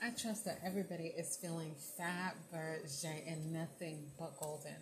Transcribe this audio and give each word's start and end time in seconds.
I 0.00 0.10
trust 0.10 0.44
that 0.44 0.60
everybody 0.64 1.12
is 1.16 1.36
feeling 1.36 1.74
fat, 1.96 2.36
Fabergé 2.52 3.30
and 3.30 3.52
nothing 3.52 4.04
but 4.16 4.38
golden. 4.38 4.76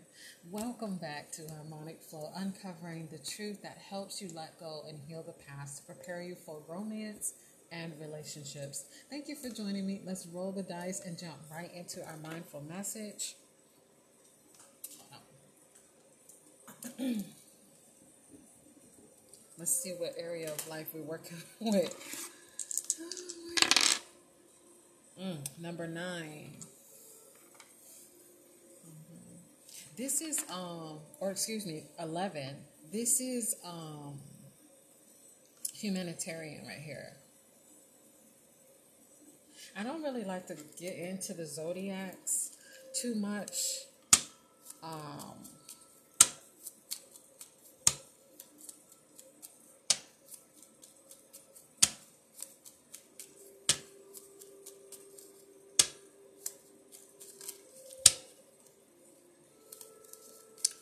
Welcome 0.51 0.97
back 0.97 1.33
to 1.33 1.43
Harmonic 1.55 2.03
Flow, 2.03 2.31
uncovering 2.37 3.09
the 3.11 3.19
truth 3.19 3.63
that 3.63 3.79
helps 3.79 4.21
you 4.21 4.29
let 4.35 4.61
go 4.61 4.83
and 4.87 4.99
heal 5.09 5.23
the 5.23 5.33
past 5.33 5.79
to 5.79 5.95
prepare 5.95 6.23
you 6.23 6.35
for 6.35 6.61
romance 6.69 7.33
and 7.73 7.95
relationships. 7.99 8.85
Thank 9.09 9.29
you 9.29 9.37
for 9.37 9.49
joining 9.49 9.87
me. 9.87 10.03
Let's 10.05 10.27
roll 10.27 10.53
the 10.53 10.63
dice 10.63 11.01
and 11.01 11.19
jump 11.19 11.37
right 11.51 11.73
into 11.75 12.05
our 12.05 12.19
mindful 12.19 12.63
message. 12.69 13.37
Let's 19.59 19.75
see 19.83 19.93
what 19.93 20.15
area 20.19 20.53
of 20.53 20.69
life 20.69 20.89
we're 20.95 21.03
working 21.03 21.39
with. 21.61 22.31
Mm, 25.21 25.39
number 25.59 25.87
9 25.87 26.03
mm-hmm. 26.03 26.57
This 29.97 30.21
is 30.21 30.45
um, 30.51 30.99
or 31.21 31.31
excuse 31.31 31.65
me, 31.65 31.85
eleven. 31.99 32.57
This 32.93 33.21
is 33.21 33.57
um, 33.65 34.19
humanitarian 35.75 36.67
right 36.67 36.79
here. 36.79 37.15
I 39.79 39.83
don't 39.83 40.03
really 40.03 40.25
like 40.25 40.47
to 40.49 40.57
get 40.79 40.95
into 40.97 41.33
the 41.33 41.47
zodiacs 41.47 42.53
too 43.01 43.15
much. 43.15 43.57
Um, 44.83 45.35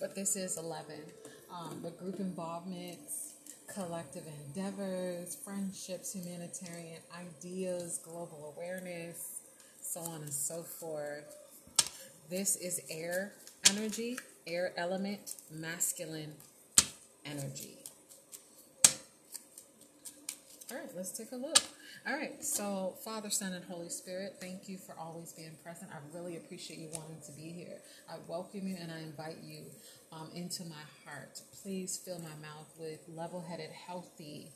but 0.04 0.14
this 0.14 0.36
is 0.36 0.58
11. 0.58 0.96
Um, 1.50 1.80
the 1.82 1.88
group 1.88 2.20
involvements, 2.20 3.32
collective 3.72 4.24
endeavors, 4.46 5.34
friendships, 5.34 6.12
humanitarian 6.12 7.00
ideas, 7.18 8.00
global 8.04 8.54
awareness, 8.54 9.40
so 9.80 10.00
on 10.00 10.20
and 10.20 10.30
so 10.30 10.62
forth. 10.62 11.24
This 12.28 12.56
is 12.56 12.82
air 12.90 13.32
energy, 13.70 14.18
air 14.46 14.74
element, 14.76 15.36
masculine 15.50 16.34
energy. 17.24 17.83
All 20.70 20.78
right, 20.78 20.88
let's 20.96 21.12
take 21.12 21.32
a 21.32 21.36
look. 21.36 21.58
All 22.06 22.14
right, 22.14 22.42
so 22.42 22.94
Father, 23.04 23.28
Son, 23.28 23.52
and 23.52 23.64
Holy 23.66 23.90
Spirit, 23.90 24.36
thank 24.40 24.66
you 24.66 24.78
for 24.78 24.94
always 24.98 25.32
being 25.32 25.56
present. 25.62 25.90
I 25.92 25.98
really 26.16 26.36
appreciate 26.36 26.78
you 26.78 26.88
wanting 26.94 27.20
to 27.26 27.32
be 27.32 27.50
here. 27.50 27.78
I 28.08 28.14
welcome 28.28 28.66
you 28.66 28.76
and 28.80 28.90
I 28.90 29.00
invite 29.00 29.36
you 29.44 29.64
um, 30.10 30.30
into 30.34 30.64
my 30.64 30.80
heart. 31.04 31.42
Please 31.62 32.00
fill 32.02 32.18
my 32.18 32.34
mouth 32.40 32.72
with 32.78 33.00
level 33.14 33.42
headed, 33.42 33.70
healthy, 33.70 34.48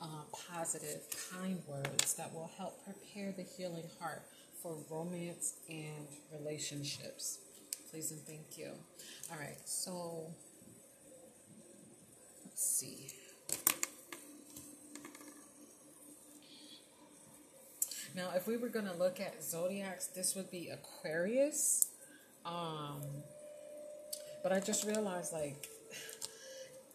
uh, 0.00 0.06
positive, 0.48 1.00
kind 1.32 1.60
words 1.66 2.14
that 2.14 2.32
will 2.32 2.50
help 2.56 2.84
prepare 2.84 3.32
the 3.36 3.42
healing 3.42 3.90
heart 4.00 4.22
for 4.62 4.76
romance 4.88 5.54
and 5.68 6.06
relationships. 6.32 7.38
Please 7.90 8.12
and 8.12 8.20
thank 8.20 8.56
you. 8.56 8.70
All 9.32 9.38
right, 9.38 9.58
so 9.64 10.28
let's 12.44 12.64
see. 12.64 13.17
Now, 18.14 18.30
if 18.34 18.46
we 18.46 18.56
were 18.56 18.68
going 18.68 18.86
to 18.86 18.94
look 18.94 19.20
at 19.20 19.42
zodiacs, 19.42 20.06
this 20.06 20.34
would 20.34 20.50
be 20.50 20.70
Aquarius. 20.70 21.88
Um, 22.44 23.02
but 24.42 24.52
I 24.52 24.60
just 24.60 24.84
realized 24.86 25.32
like 25.32 25.68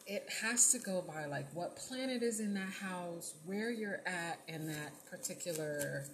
it 0.06 0.28
has 0.41 0.72
to 0.72 0.79
go 0.79 1.03
by 1.07 1.25
like 1.25 1.47
what 1.53 1.75
planet 1.75 2.24
is 2.24 2.40
in 2.40 2.53
that 2.56 2.69
house, 2.69 3.34
where 3.46 3.72
you're 3.72 4.01
at 4.06 4.40
in 4.47 4.68
that 4.68 4.91
particular 5.09 6.06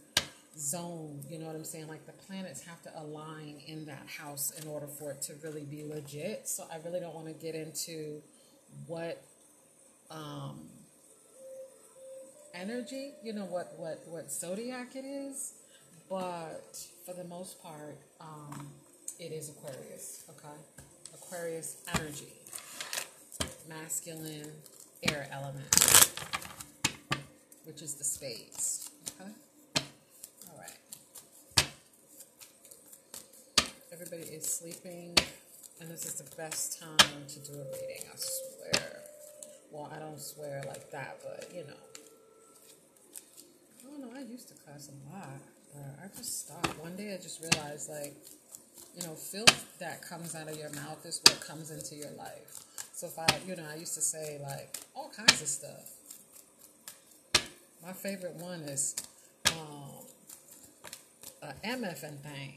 zone. 0.58 1.22
You 1.30 1.40
know 1.40 1.48
what 1.48 1.56
I'm 1.56 1.64
saying? 1.64 1.88
Like 1.88 2.06
the 2.06 2.14
planets 2.14 2.62
have 2.64 2.82
to 2.84 2.92
align 3.00 3.62
in 3.66 3.86
that 3.86 4.08
house 4.08 4.52
in 4.62 4.68
order 4.68 4.88
for 4.88 5.12
it 5.12 5.22
to 5.24 5.34
really 5.44 5.64
be 5.64 5.84
legit. 5.84 6.48
So 6.48 6.66
I 6.72 6.78
really 6.86 7.00
don't 7.00 7.16
want 7.16 7.28
to 7.28 7.34
get 7.34 7.56
into 7.56 8.22
what 8.86 9.24
um 10.12 10.60
energy, 12.54 13.14
you 13.24 13.34
know 13.34 13.46
what 13.46 13.74
what 13.78 14.02
what 14.08 14.32
zodiac 14.32 14.96
it 14.96 15.06
is, 15.06 15.54
but 16.10 16.86
for 17.06 17.14
the 17.14 17.24
most 17.26 17.62
part, 17.62 17.98
um, 18.20 18.70
it 19.20 19.32
is 19.32 19.50
Aquarius. 19.50 20.24
Okay, 20.30 20.56
Aquarius 21.14 21.78
energy, 21.96 22.34
masculine 23.68 24.52
air 25.04 25.28
element, 25.32 25.76
which 27.66 27.82
is 27.82 27.96
the 27.96 28.04
spades. 28.04 28.90
Okay, 29.20 29.32
all 30.52 30.58
right. 30.60 31.68
Everybody 33.92 34.24
is 34.24 34.46
sleeping, 34.46 35.16
and 35.80 35.90
this 35.90 36.06
is 36.06 36.16
the 36.16 36.36
best 36.36 36.80
time 36.80 37.26
to 37.28 37.40
do 37.40 37.54
a 37.54 37.66
reading. 37.66 38.04
I 38.12 38.16
swear. 38.16 39.02
Well, 39.72 39.92
I 39.96 40.00
don't 40.00 40.20
swear 40.20 40.64
like 40.68 40.90
that, 40.92 41.18
but 41.24 41.50
you 41.54 41.62
know 41.62 41.99
don't 44.00 44.14
know. 44.14 44.20
I 44.20 44.24
used 44.24 44.48
to 44.50 44.54
cuss 44.66 44.90
a 44.90 45.14
lot, 45.14 45.42
but 45.74 46.04
I 46.04 46.08
just 46.18 46.48
stopped. 46.48 46.80
One 46.80 46.96
day 46.96 47.14
I 47.14 47.18
just 47.18 47.42
realized, 47.42 47.90
like, 47.90 48.16
you 48.96 49.08
know, 49.08 49.14
filth 49.14 49.78
that 49.80 50.02
comes 50.02 50.36
out 50.36 50.50
of 50.50 50.58
your 50.58 50.72
mouth 50.72 51.06
is 51.06 51.22
what 51.24 51.40
comes 51.40 51.72
into 51.72 51.96
your 51.96 52.12
life. 52.18 52.64
So 52.94 53.08
if 53.08 53.18
I, 53.18 53.28
you 53.48 53.56
know, 53.56 53.64
I 53.72 53.76
used 53.76 53.94
to 53.96 54.02
say 54.02 54.40
like 54.42 54.78
all 54.96 55.10
kinds 55.10 55.42
of 55.42 55.48
stuff. 55.48 55.92
My 57.86 57.94
favorite 57.94 58.36
one 58.36 58.62
is 58.62 58.96
um, 59.54 60.06
a 61.42 61.54
MFN 61.66 62.18
thing. 62.20 62.54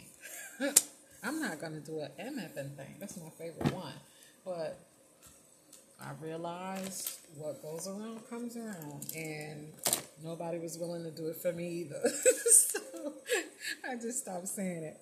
I'm 1.23 1.41
not 1.41 1.61
gonna 1.61 1.79
do 1.79 2.01
an 2.01 2.11
MFN 2.19 2.77
thing. 2.77 2.97
That's 2.99 3.17
my 3.19 3.31
favorite 3.39 3.73
one, 3.73 3.93
but 4.45 4.81
I 6.01 6.11
realized 6.21 7.19
what 7.37 7.63
goes 7.63 7.87
around 7.87 8.29
comes 8.29 8.57
around, 8.57 9.07
and 9.15 9.69
nobody 10.23 10.59
was 10.59 10.79
willing 10.79 11.05
to 11.05 11.11
do 11.11 11.29
it 11.29 11.37
for 11.37 11.53
me 11.53 11.69
either. 11.69 12.01
so 12.51 12.81
I 13.89 13.97
just 13.97 14.21
stopped 14.21 14.49
saying 14.49 14.85
it. 14.85 14.99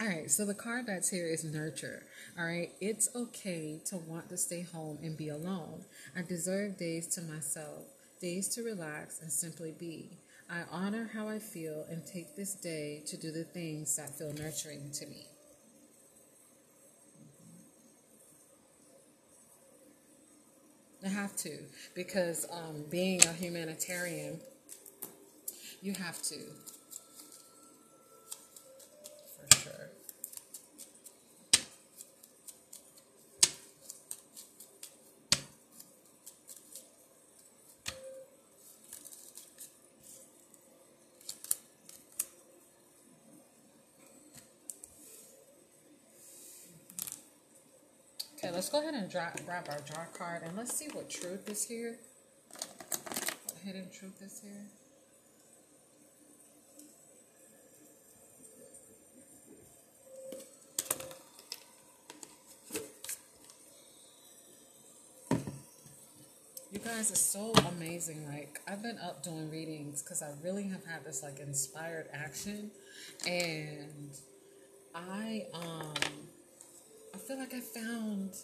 All 0.00 0.08
right, 0.08 0.30
so 0.30 0.44
the 0.44 0.54
card 0.54 0.86
that's 0.86 1.08
here 1.08 1.26
is 1.26 1.44
nurture. 1.44 2.02
All 2.36 2.44
right, 2.44 2.72
it's 2.80 3.08
okay 3.14 3.80
to 3.86 3.96
want 3.96 4.28
to 4.30 4.36
stay 4.36 4.62
home 4.62 4.98
and 5.02 5.16
be 5.16 5.28
alone. 5.28 5.84
I 6.16 6.22
deserve 6.22 6.78
days 6.78 7.06
to 7.14 7.22
myself, 7.22 7.84
days 8.20 8.48
to 8.56 8.62
relax 8.62 9.20
and 9.22 9.30
simply 9.30 9.72
be. 9.78 10.18
I 10.50 10.62
honor 10.70 11.10
how 11.14 11.28
I 11.28 11.38
feel 11.38 11.86
and 11.88 12.04
take 12.04 12.34
this 12.34 12.54
day 12.54 13.02
to 13.06 13.16
do 13.16 13.30
the 13.30 13.44
things 13.44 13.94
that 13.96 14.18
feel 14.18 14.32
nurturing 14.32 14.90
to 14.94 15.06
me. 15.06 15.26
I 21.04 21.08
have 21.08 21.36
to 21.36 21.58
because 21.94 22.46
um, 22.50 22.84
being 22.90 23.22
a 23.26 23.32
humanitarian, 23.32 24.40
you 25.82 25.92
have 25.94 26.20
to. 26.22 26.36
For 29.50 29.56
sure. 29.58 29.90
Okay, 48.38 48.43
let's 48.54 48.68
go 48.68 48.78
ahead 48.80 48.94
and 48.94 49.10
grab 49.10 49.66
our 49.68 49.80
draw 49.80 50.04
card 50.16 50.42
and 50.44 50.56
let's 50.56 50.72
see 50.76 50.86
what 50.92 51.10
truth 51.10 51.48
is 51.48 51.66
here. 51.66 51.96
What 52.52 53.56
hidden 53.64 53.88
truth 53.92 54.22
is 54.24 54.40
here. 54.40 54.52
You 66.70 66.78
guys 66.78 67.10
are 67.10 67.16
so 67.16 67.52
amazing. 67.76 68.24
Like, 68.28 68.60
I've 68.68 68.82
been 68.82 68.98
up 68.98 69.24
doing 69.24 69.50
readings 69.50 70.00
because 70.00 70.22
I 70.22 70.30
really 70.44 70.68
have 70.68 70.84
had 70.84 71.04
this 71.04 71.24
like 71.24 71.40
inspired 71.40 72.06
action. 72.12 72.70
And 73.26 74.10
I, 74.94 75.46
um, 75.52 75.94
I 77.14 77.16
feel 77.16 77.38
like 77.38 77.54
I 77.54 77.60
found 77.60 78.34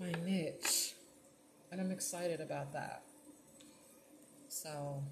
my 0.00 0.10
niche, 0.24 0.94
and 1.70 1.78
I'm 1.78 1.90
excited 1.90 2.40
about 2.40 2.72
that. 2.72 3.02
So 4.48 5.02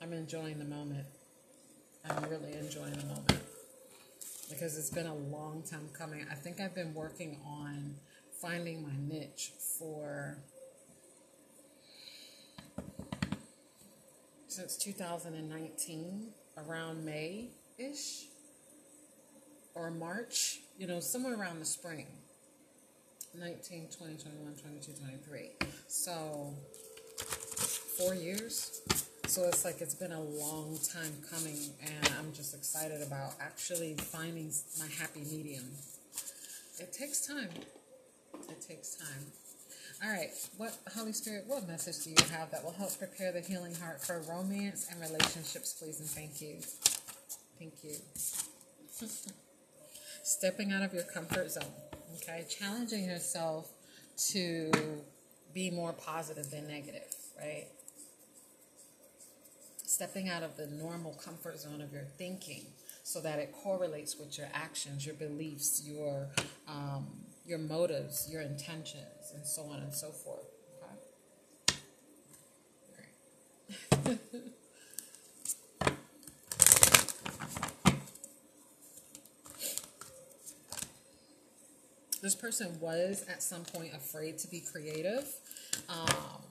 I'm 0.00 0.14
enjoying 0.14 0.58
the 0.58 0.64
moment. 0.64 1.06
I'm 2.08 2.24
really 2.30 2.54
enjoying 2.54 2.94
the 2.94 3.04
moment 3.04 3.42
because 4.48 4.78
it's 4.78 4.88
been 4.88 5.06
a 5.06 5.14
long 5.14 5.62
time 5.62 5.90
coming. 5.92 6.24
I 6.30 6.34
think 6.36 6.58
I've 6.58 6.74
been 6.74 6.94
working 6.94 7.38
on 7.46 7.96
finding 8.40 8.82
my 8.82 8.96
niche 9.14 9.52
for 9.78 10.38
since 14.48 14.78
2019, 14.78 16.28
around 16.56 17.04
May 17.04 17.50
ish 17.76 18.31
or 19.74 19.90
March, 19.90 20.60
you 20.78 20.86
know, 20.86 21.00
somewhere 21.00 21.34
around 21.34 21.60
the 21.60 21.64
spring. 21.64 22.06
19, 23.38 23.88
20, 23.96 24.16
21, 24.16 24.54
22, 24.56 24.92
23. 24.92 25.50
So, 25.88 26.52
four 27.96 28.14
years. 28.14 28.82
So 29.26 29.44
it's 29.44 29.64
like 29.64 29.80
it's 29.80 29.94
been 29.94 30.12
a 30.12 30.20
long 30.20 30.78
time 30.92 31.12
coming, 31.30 31.56
and 31.80 32.14
I'm 32.18 32.34
just 32.34 32.54
excited 32.54 33.00
about 33.00 33.32
actually 33.40 33.94
finding 33.94 34.52
my 34.78 34.86
happy 34.98 35.20
medium. 35.20 35.64
It 36.78 36.92
takes 36.92 37.26
time. 37.26 37.48
It 38.50 38.60
takes 38.60 38.96
time. 38.96 39.32
All 40.04 40.10
right, 40.10 40.30
what 40.56 40.76
Holy 40.94 41.12
Spirit, 41.12 41.44
what 41.46 41.66
message 41.66 42.04
do 42.04 42.10
you 42.10 42.36
have 42.36 42.50
that 42.50 42.64
will 42.64 42.72
help 42.72 42.98
prepare 42.98 43.32
the 43.32 43.40
healing 43.40 43.74
heart 43.76 44.02
for 44.02 44.20
romance 44.28 44.88
and 44.90 45.00
relationships, 45.00 45.72
please? 45.74 46.00
And 46.00 46.08
thank 46.08 46.42
you. 46.42 46.58
Thank 47.58 47.84
you. 47.84 47.96
Stepping 50.22 50.72
out 50.72 50.82
of 50.82 50.94
your 50.94 51.02
comfort 51.02 51.50
zone, 51.50 51.64
okay? 52.16 52.44
Challenging 52.48 53.04
yourself 53.04 53.70
to 54.28 54.70
be 55.52 55.70
more 55.70 55.92
positive 55.92 56.50
than 56.50 56.68
negative, 56.68 57.12
right? 57.38 57.66
Stepping 59.84 60.28
out 60.28 60.42
of 60.42 60.56
the 60.56 60.66
normal 60.66 61.12
comfort 61.14 61.58
zone 61.58 61.80
of 61.80 61.92
your 61.92 62.04
thinking 62.18 62.66
so 63.02 63.20
that 63.20 63.38
it 63.38 63.52
correlates 63.52 64.16
with 64.16 64.38
your 64.38 64.48
actions, 64.54 65.04
your 65.04 65.16
beliefs, 65.16 65.82
your 65.84 66.28
um, 66.68 67.06
your 67.44 67.58
motives, 67.58 68.28
your 68.30 68.42
intentions, 68.42 69.32
and 69.34 69.44
so 69.44 69.62
on 69.62 69.80
and 69.80 69.92
so 69.92 70.10
forth. 70.10 70.46
Okay. 74.06 74.18
this 82.22 82.34
person 82.36 82.78
was 82.80 83.24
at 83.28 83.42
some 83.42 83.64
point 83.64 83.92
afraid 83.94 84.38
to 84.38 84.48
be 84.48 84.60
creative. 84.60 85.26
Um, 85.88 86.42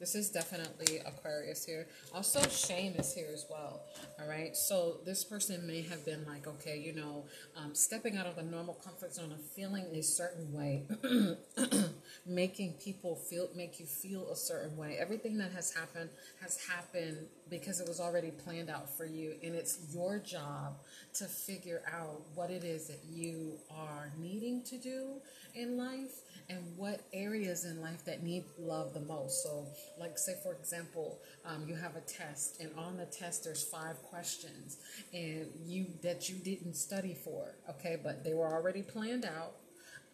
this 0.00 0.14
is 0.14 0.30
definitely 0.30 0.98
Aquarius 0.98 1.64
here. 1.64 1.86
Also, 2.14 2.40
shame 2.48 2.94
is 2.94 3.12
here 3.12 3.28
as 3.32 3.46
well. 3.50 3.80
All 4.20 4.28
right. 4.28 4.56
So 4.56 4.98
this 5.04 5.24
person 5.24 5.66
may 5.66 5.82
have 5.82 6.04
been 6.04 6.24
like, 6.26 6.46
okay, 6.46 6.78
you 6.78 6.92
know, 6.94 7.24
um, 7.56 7.74
stepping 7.74 8.16
out 8.16 8.26
of 8.26 8.36
the 8.36 8.42
normal 8.42 8.74
comfort 8.74 9.14
zone 9.14 9.32
of 9.32 9.40
feeling 9.40 9.86
a 9.92 10.02
certain 10.02 10.52
way, 10.52 10.84
making 12.26 12.74
people 12.74 13.16
feel, 13.16 13.48
make 13.56 13.80
you 13.80 13.86
feel 13.86 14.30
a 14.30 14.36
certain 14.36 14.76
way. 14.76 14.96
Everything 14.98 15.38
that 15.38 15.52
has 15.52 15.74
happened 15.74 16.10
has 16.40 16.64
happened 16.66 17.26
because 17.50 17.80
it 17.80 17.88
was 17.88 18.00
already 18.00 18.30
planned 18.30 18.70
out 18.70 18.94
for 18.94 19.06
you, 19.06 19.34
and 19.42 19.54
it's 19.54 19.78
your 19.92 20.18
job 20.18 20.76
to 21.14 21.24
figure 21.24 21.82
out 21.92 22.22
what 22.34 22.50
it 22.50 22.62
is 22.62 22.88
that 22.88 23.00
you 23.10 23.54
are 23.70 24.12
needing 24.18 24.62
to 24.62 24.76
do 24.76 25.14
in 25.54 25.76
life 25.76 26.20
and 26.50 26.76
what 26.76 27.02
areas 27.12 27.64
in 27.64 27.80
life 27.80 28.04
that 28.06 28.22
need 28.22 28.44
love 28.58 28.94
the 28.94 29.00
most. 29.00 29.42
So, 29.42 29.66
like, 29.98 30.18
say, 30.18 30.34
for 30.42 30.54
example, 30.54 31.20
um, 31.44 31.64
you 31.68 31.74
have 31.74 31.96
a 31.96 32.00
test, 32.00 32.60
and 32.60 32.70
on 32.76 32.96
the 32.96 33.06
test, 33.06 33.44
there's 33.44 33.64
five 33.64 34.02
questions, 34.02 34.78
and 35.12 35.46
you 35.66 35.86
that 36.02 36.28
you 36.28 36.36
didn't 36.36 36.74
study 36.74 37.14
for, 37.14 37.56
okay, 37.68 37.98
but 38.02 38.24
they 38.24 38.34
were 38.34 38.50
already 38.50 38.82
planned 38.82 39.24
out. 39.24 39.52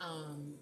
Um, 0.00 0.54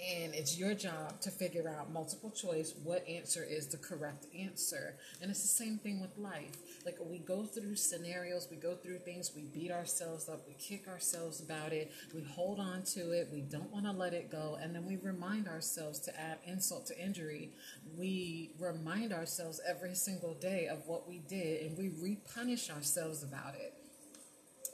and 0.00 0.34
it's 0.34 0.58
your 0.58 0.74
job 0.74 1.20
to 1.20 1.30
figure 1.30 1.68
out 1.68 1.92
multiple 1.92 2.30
choice 2.30 2.74
what 2.82 3.06
answer 3.08 3.44
is 3.48 3.66
the 3.66 3.76
correct 3.76 4.26
answer. 4.38 4.96
And 5.20 5.30
it's 5.30 5.42
the 5.42 5.48
same 5.48 5.78
thing 5.78 6.00
with 6.00 6.16
life. 6.16 6.56
Like 6.84 6.96
we 7.00 7.18
go 7.18 7.44
through 7.44 7.76
scenarios 7.76 8.48
we 8.50 8.56
go 8.56 8.74
through 8.74 8.98
things 8.98 9.32
we 9.34 9.42
beat 9.42 9.70
ourselves 9.70 10.28
up 10.28 10.46
we 10.48 10.54
kick 10.54 10.88
ourselves 10.88 11.40
about 11.40 11.72
it 11.72 11.92
we 12.14 12.22
hold 12.22 12.58
on 12.58 12.82
to 12.82 13.12
it 13.12 13.28
we 13.32 13.42
don't 13.42 13.70
want 13.70 13.84
to 13.84 13.92
let 13.92 14.14
it 14.14 14.30
go 14.30 14.58
and 14.60 14.74
then 14.74 14.86
we 14.86 14.96
remind 14.96 15.48
ourselves 15.48 15.98
to 16.00 16.20
add 16.20 16.38
insult 16.46 16.86
to 16.86 16.98
injury. 16.98 17.50
We 17.96 18.52
remind 18.58 19.12
ourselves 19.12 19.60
every 19.68 19.94
single 19.94 20.34
day 20.34 20.68
of 20.68 20.86
what 20.86 21.08
we 21.08 21.18
did 21.18 21.66
and 21.66 21.76
we 21.76 21.90
repunish 21.90 22.74
ourselves 22.74 23.22
about 23.22 23.54
it 23.54 23.79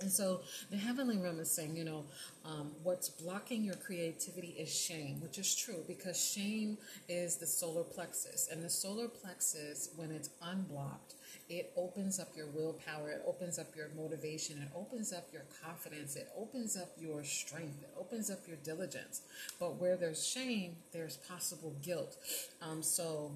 and 0.01 0.11
so 0.11 0.41
the 0.71 0.77
heavenly 0.77 1.17
realm 1.17 1.41
is 1.41 1.51
saying, 1.51 1.77
you 1.77 1.85
know, 1.85 2.05
um, 2.45 2.73
what's 2.83 3.09
blocking 3.09 3.65
your 3.65 3.75
creativity 3.77 4.55
is 4.59 4.73
shame, 4.75 5.21
which 5.21 5.39
is 5.39 5.55
true 5.55 5.83
because 5.87 6.21
shame 6.21 6.79
is 7.09 7.37
the 7.37 7.47
solar 7.47 7.83
plexus. 7.83 8.49
And 8.51 8.63
the 8.63 8.71
solar 8.71 9.09
plexus, 9.09 9.91
when 9.97 10.11
it's 10.11 10.31
unblocked, 10.43 11.15
it 11.49 11.73
opens 11.77 12.19
up 12.19 12.29
your 12.37 12.47
willpower, 12.49 13.11
it 13.11 13.23
opens 13.27 13.59
up 13.59 13.75
your 13.77 13.89
motivation, 13.97 14.61
it 14.61 14.69
opens 14.75 15.13
up 15.13 15.29
your 15.33 15.45
confidence, 15.65 16.17
it 16.17 16.29
opens 16.37 16.77
up 16.77 16.91
your 16.99 17.23
strength, 17.25 17.83
it 17.83 17.91
opens 17.99 18.31
up 18.31 18.41
your 18.47 18.57
diligence. 18.59 19.23
But 19.59 19.77
where 19.77 19.97
there's 19.97 20.27
shame, 20.27 20.77
there's 20.93 21.17
possible 21.17 21.75
guilt. 21.83 22.17
Um, 22.61 22.83
so 22.83 23.33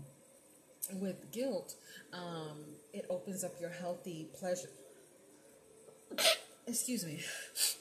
with 0.94 1.30
guilt, 1.30 1.74
um, 2.12 2.64
it 2.92 3.06
opens 3.08 3.44
up 3.44 3.52
your 3.60 3.70
healthy 3.70 4.28
pleasure 4.38 4.68
excuse 6.70 7.04
me, 7.04 7.20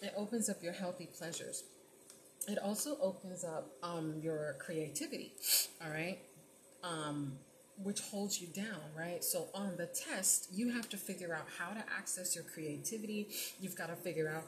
it 0.02 0.14
opens 0.18 0.50
up 0.50 0.62
your 0.62 0.74
healthy 0.74 1.08
pleasures. 1.18 1.64
It 2.48 2.58
also 2.58 2.98
opens 3.02 3.44
up 3.44 3.70
um, 3.84 4.16
your 4.22 4.56
creativity, 4.60 5.34
all 5.84 5.92
right, 5.92 6.18
um, 6.84 7.34
which 7.84 8.02
holds 8.02 8.42
you 8.42 8.48
down, 8.48 8.82
right? 8.98 9.24
So 9.24 9.48
on 9.54 9.78
the 9.78 9.86
test, 9.86 10.50
you 10.52 10.72
have 10.72 10.90
to 10.90 10.98
figure 10.98 11.34
out 11.34 11.46
how 11.58 11.74
to 11.74 11.84
access 11.96 12.36
your 12.36 12.44
creativity. 12.44 13.28
You've 13.60 13.76
got 13.76 13.88
to 13.88 13.96
figure 13.96 14.30
out. 14.30 14.44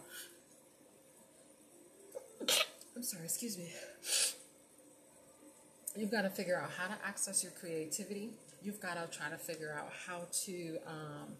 I'm 2.95 3.03
sorry, 3.03 3.25
excuse 3.25 3.57
me. 3.57 3.71
You've 5.95 6.11
got 6.11 6.23
to 6.23 6.29
figure 6.29 6.57
out 6.57 6.71
how 6.77 6.87
to 6.87 6.97
access 7.05 7.43
your 7.43 7.51
creativity. 7.51 8.31
You've 8.63 8.79
got 8.79 8.95
to 8.95 9.17
try 9.17 9.29
to 9.29 9.37
figure 9.37 9.75
out 9.77 9.91
how 10.07 10.21
to 10.45 10.77
um, 10.87 11.35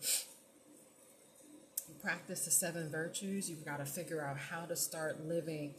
practice 2.00 2.46
the 2.46 2.52
seven 2.52 2.90
virtues, 2.90 3.50
you've 3.50 3.66
got 3.66 3.78
to 3.78 3.86
figure 3.86 4.22
out 4.22 4.38
how 4.38 4.66
to 4.66 4.76
start 4.76 5.26
living. 5.26 5.76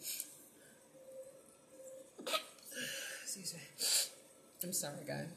Excuse 3.23 3.55
me. 3.55 3.61
I'm 4.65 4.73
sorry, 4.73 5.05
guys. 5.07 5.29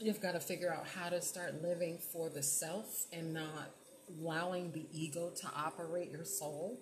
You've 0.00 0.20
got 0.20 0.32
to 0.32 0.40
figure 0.40 0.72
out 0.72 0.86
how 0.86 1.10
to 1.10 1.20
start 1.20 1.62
living 1.62 1.98
for 1.98 2.28
the 2.28 2.42
self 2.42 3.06
and 3.12 3.34
not 3.34 3.70
allowing 4.20 4.72
the 4.72 4.84
ego 4.92 5.30
to 5.30 5.46
operate 5.56 6.10
your 6.10 6.24
soul. 6.24 6.78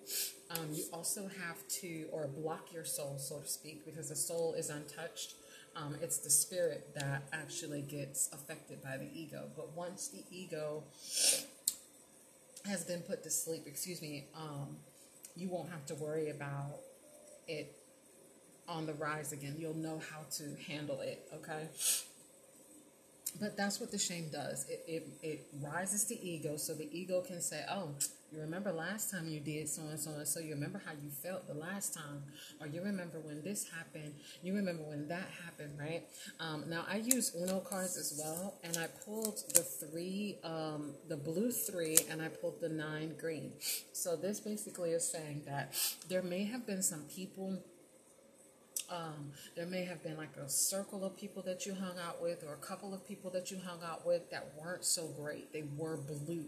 Um, 0.49 0.69
you 0.73 0.83
also 0.91 1.29
have 1.45 1.67
to, 1.81 2.07
or 2.11 2.27
block 2.27 2.73
your 2.73 2.85
soul, 2.85 3.17
so 3.17 3.39
to 3.39 3.47
speak, 3.47 3.85
because 3.85 4.09
the 4.09 4.15
soul 4.15 4.53
is 4.53 4.69
untouched. 4.69 5.33
Um, 5.75 5.95
it's 6.01 6.17
the 6.17 6.29
spirit 6.29 6.93
that 6.95 7.23
actually 7.31 7.81
gets 7.81 8.29
affected 8.33 8.83
by 8.83 8.97
the 8.97 9.07
ego. 9.13 9.45
But 9.55 9.75
once 9.75 10.07
the 10.09 10.23
ego 10.29 10.83
has 12.65 12.83
been 12.83 13.01
put 13.01 13.23
to 13.23 13.29
sleep, 13.29 13.63
excuse 13.65 14.01
me, 14.01 14.27
um, 14.35 14.77
you 15.35 15.49
won't 15.49 15.69
have 15.69 15.85
to 15.87 15.95
worry 15.95 16.29
about 16.29 16.79
it 17.47 17.75
on 18.67 18.85
the 18.85 18.93
rise 18.93 19.31
again. 19.31 19.55
You'll 19.57 19.73
know 19.73 20.01
how 20.11 20.21
to 20.37 20.43
handle 20.67 21.01
it, 21.01 21.27
okay? 21.33 21.67
But 23.39 23.57
that's 23.57 23.79
what 23.79 23.91
the 23.91 23.97
shame 23.97 24.29
does. 24.31 24.65
It, 24.69 24.83
it, 24.87 25.07
it 25.23 25.47
rises 25.61 26.05
the 26.05 26.19
ego 26.21 26.57
so 26.57 26.73
the 26.73 26.89
ego 26.91 27.21
can 27.21 27.41
say, 27.41 27.63
oh, 27.69 27.89
you 28.31 28.39
remember 28.39 28.71
last 28.71 29.11
time 29.11 29.27
you 29.27 29.41
did 29.41 29.67
so 29.67 29.81
and 29.89 29.99
so 29.99 30.11
and 30.11 30.25
so. 30.25 30.39
You 30.39 30.53
remember 30.53 30.81
how 30.85 30.93
you 30.93 31.09
felt 31.09 31.47
the 31.47 31.53
last 31.53 31.93
time, 31.93 32.23
or 32.61 32.67
you 32.67 32.81
remember 32.81 33.19
when 33.19 33.43
this 33.43 33.67
happened. 33.69 34.13
You 34.41 34.55
remember 34.55 34.83
when 34.83 35.09
that 35.09 35.27
happened, 35.43 35.77
right? 35.77 36.03
Um, 36.39 36.63
now 36.69 36.85
I 36.89 36.97
use 36.97 37.35
Uno 37.35 37.59
cards 37.59 37.97
as 37.97 38.17
well, 38.23 38.55
and 38.63 38.77
I 38.77 38.87
pulled 39.05 39.43
the 39.53 39.63
three, 39.63 40.37
um, 40.45 40.93
the 41.09 41.17
blue 41.17 41.51
three, 41.51 41.97
and 42.09 42.21
I 42.21 42.29
pulled 42.29 42.61
the 42.61 42.69
nine 42.69 43.15
green. 43.19 43.51
So 43.91 44.15
this 44.15 44.39
basically 44.39 44.91
is 44.91 45.05
saying 45.09 45.43
that 45.45 45.75
there 46.07 46.21
may 46.21 46.45
have 46.45 46.65
been 46.65 46.83
some 46.83 47.03
people 47.13 47.61
um, 48.91 49.31
there 49.55 49.65
may 49.65 49.85
have 49.85 50.03
been 50.03 50.17
like 50.17 50.35
a 50.37 50.49
circle 50.49 51.03
of 51.05 51.15
people 51.15 51.41
that 51.43 51.65
you 51.65 51.73
hung 51.73 51.97
out 51.97 52.21
with, 52.21 52.43
or 52.43 52.53
a 52.53 52.65
couple 52.65 52.93
of 52.93 53.07
people 53.07 53.31
that 53.31 53.49
you 53.49 53.57
hung 53.65 53.79
out 53.83 54.05
with 54.05 54.29
that 54.31 54.51
weren't 54.59 54.85
so 54.85 55.07
great. 55.19 55.51
They 55.53 55.63
were 55.77 55.97
blue. 55.97 56.45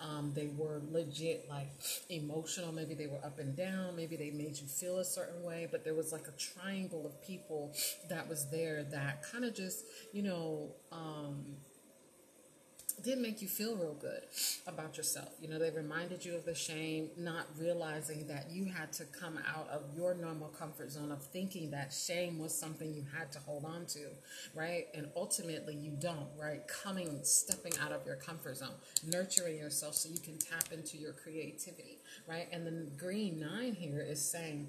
Um, 0.00 0.32
they 0.34 0.48
were 0.56 0.80
legit 0.90 1.46
like 1.48 1.68
emotional. 2.08 2.72
Maybe 2.72 2.94
they 2.94 3.06
were 3.06 3.24
up 3.24 3.38
and 3.38 3.56
down. 3.56 3.94
Maybe 3.94 4.16
they 4.16 4.30
made 4.30 4.58
you 4.58 4.66
feel 4.66 4.98
a 4.98 5.04
certain 5.04 5.44
way. 5.44 5.68
But 5.70 5.84
there 5.84 5.94
was 5.94 6.12
like 6.12 6.26
a 6.26 6.32
triangle 6.32 7.06
of 7.06 7.22
people 7.22 7.72
that 8.08 8.28
was 8.28 8.50
there 8.50 8.82
that 8.84 9.22
kind 9.30 9.44
of 9.44 9.54
just, 9.54 9.84
you 10.12 10.22
know, 10.22 10.70
um, 10.90 11.44
didn't 12.92 13.22
make 13.22 13.42
you 13.42 13.48
feel 13.48 13.76
real 13.76 13.94
good 13.94 14.22
about 14.66 14.96
yourself. 14.96 15.28
You 15.40 15.48
know, 15.48 15.58
they 15.58 15.70
reminded 15.70 16.24
you 16.24 16.34
of 16.34 16.44
the 16.44 16.54
shame, 16.54 17.10
not 17.16 17.46
realizing 17.58 18.26
that 18.28 18.50
you 18.50 18.66
had 18.66 18.92
to 18.94 19.04
come 19.04 19.38
out 19.48 19.68
of 19.70 19.82
your 19.96 20.14
normal 20.14 20.48
comfort 20.48 20.90
zone 20.90 21.10
of 21.10 21.22
thinking 21.22 21.70
that 21.70 21.92
shame 21.92 22.38
was 22.38 22.56
something 22.56 22.92
you 22.94 23.04
had 23.16 23.32
to 23.32 23.38
hold 23.40 23.64
on 23.64 23.86
to, 23.86 24.06
right? 24.54 24.86
And 24.94 25.08
ultimately, 25.16 25.74
you 25.74 25.92
don't, 26.00 26.28
right? 26.38 26.60
Coming, 26.68 27.20
stepping 27.22 27.72
out 27.82 27.92
of 27.92 28.06
your 28.06 28.16
comfort 28.16 28.58
zone, 28.58 28.74
nurturing 29.06 29.56
yourself 29.56 29.94
so 29.94 30.08
you 30.08 30.20
can 30.20 30.38
tap 30.38 30.72
into 30.72 30.96
your 30.96 31.12
creativity, 31.12 31.98
right? 32.28 32.48
And 32.52 32.66
the 32.66 32.90
green 32.96 33.40
nine 33.40 33.74
here 33.74 34.00
is 34.00 34.20
saying, 34.20 34.68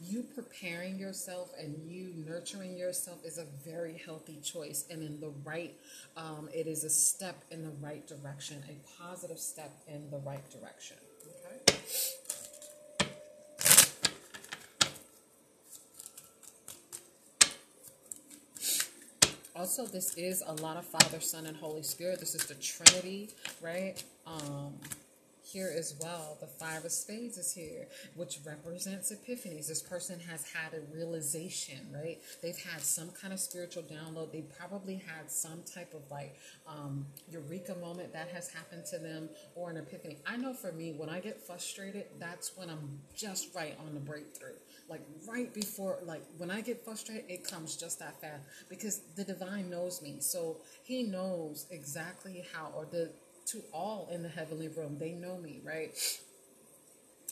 you 0.00 0.22
preparing 0.22 0.98
yourself 0.98 1.50
and 1.58 1.76
you 1.86 2.12
nurturing 2.26 2.76
yourself 2.76 3.24
is 3.24 3.38
a 3.38 3.44
very 3.68 4.00
healthy 4.04 4.38
choice. 4.42 4.84
And 4.90 5.02
in 5.02 5.20
the 5.20 5.32
right 5.44 5.74
um, 6.16 6.48
it 6.54 6.66
is 6.66 6.84
a 6.84 6.90
step 6.90 7.42
in 7.50 7.62
the 7.62 7.72
right 7.80 8.06
direction 8.06 8.62
a 8.68 9.02
positive 9.02 9.38
step 9.38 9.72
in 9.86 10.10
the 10.10 10.18
right 10.18 10.48
direction. 10.50 10.96
Okay. 11.66 11.78
Also 19.56 19.86
this 19.86 20.16
is 20.16 20.42
a 20.46 20.54
lot 20.62 20.76
of 20.76 20.84
father 20.86 21.20
son 21.20 21.46
and 21.46 21.56
holy 21.56 21.82
spirit. 21.82 22.20
This 22.20 22.34
is 22.34 22.46
the 22.46 22.54
trinity 22.54 23.30
right? 23.60 24.02
Um 24.26 24.74
here 25.52 25.72
as 25.76 25.94
well. 26.00 26.36
The 26.40 26.46
Five 26.46 26.84
of 26.84 26.92
Spades 26.92 27.38
is 27.38 27.52
here, 27.52 27.86
which 28.14 28.38
represents 28.44 29.12
epiphanies. 29.12 29.68
This 29.68 29.82
person 29.82 30.20
has 30.20 30.44
had 30.44 30.74
a 30.74 30.80
realization, 30.94 31.78
right? 31.92 32.18
They've 32.42 32.58
had 32.58 32.82
some 32.82 33.10
kind 33.10 33.32
of 33.32 33.40
spiritual 33.40 33.84
download. 33.84 34.32
They 34.32 34.42
probably 34.58 34.96
had 34.96 35.30
some 35.30 35.62
type 35.62 35.94
of 35.94 36.02
like 36.10 36.36
um, 36.66 37.06
eureka 37.30 37.74
moment 37.76 38.12
that 38.12 38.28
has 38.28 38.48
happened 38.50 38.84
to 38.86 38.98
them 38.98 39.28
or 39.54 39.70
an 39.70 39.76
epiphany. 39.78 40.18
I 40.26 40.36
know 40.36 40.52
for 40.52 40.72
me, 40.72 40.92
when 40.92 41.08
I 41.08 41.20
get 41.20 41.40
frustrated, 41.40 42.04
that's 42.18 42.56
when 42.56 42.68
I'm 42.68 43.00
just 43.14 43.54
right 43.54 43.76
on 43.86 43.94
the 43.94 44.00
breakthrough. 44.00 44.56
Like 44.88 45.02
right 45.26 45.52
before, 45.52 45.98
like 46.04 46.22
when 46.36 46.50
I 46.50 46.60
get 46.60 46.84
frustrated, 46.84 47.24
it 47.28 47.44
comes 47.44 47.76
just 47.76 47.98
that 48.00 48.20
fast 48.20 48.42
because 48.68 49.00
the 49.16 49.24
divine 49.24 49.70
knows 49.70 50.02
me. 50.02 50.16
So 50.20 50.58
he 50.82 51.02
knows 51.02 51.66
exactly 51.70 52.44
how, 52.52 52.72
or 52.74 52.86
the 52.90 53.10
to 53.52 53.62
all 53.72 54.08
in 54.12 54.22
the 54.22 54.28
heavenly 54.28 54.68
realm. 54.68 54.98
They 54.98 55.12
know 55.12 55.38
me, 55.38 55.60
right? 55.64 55.96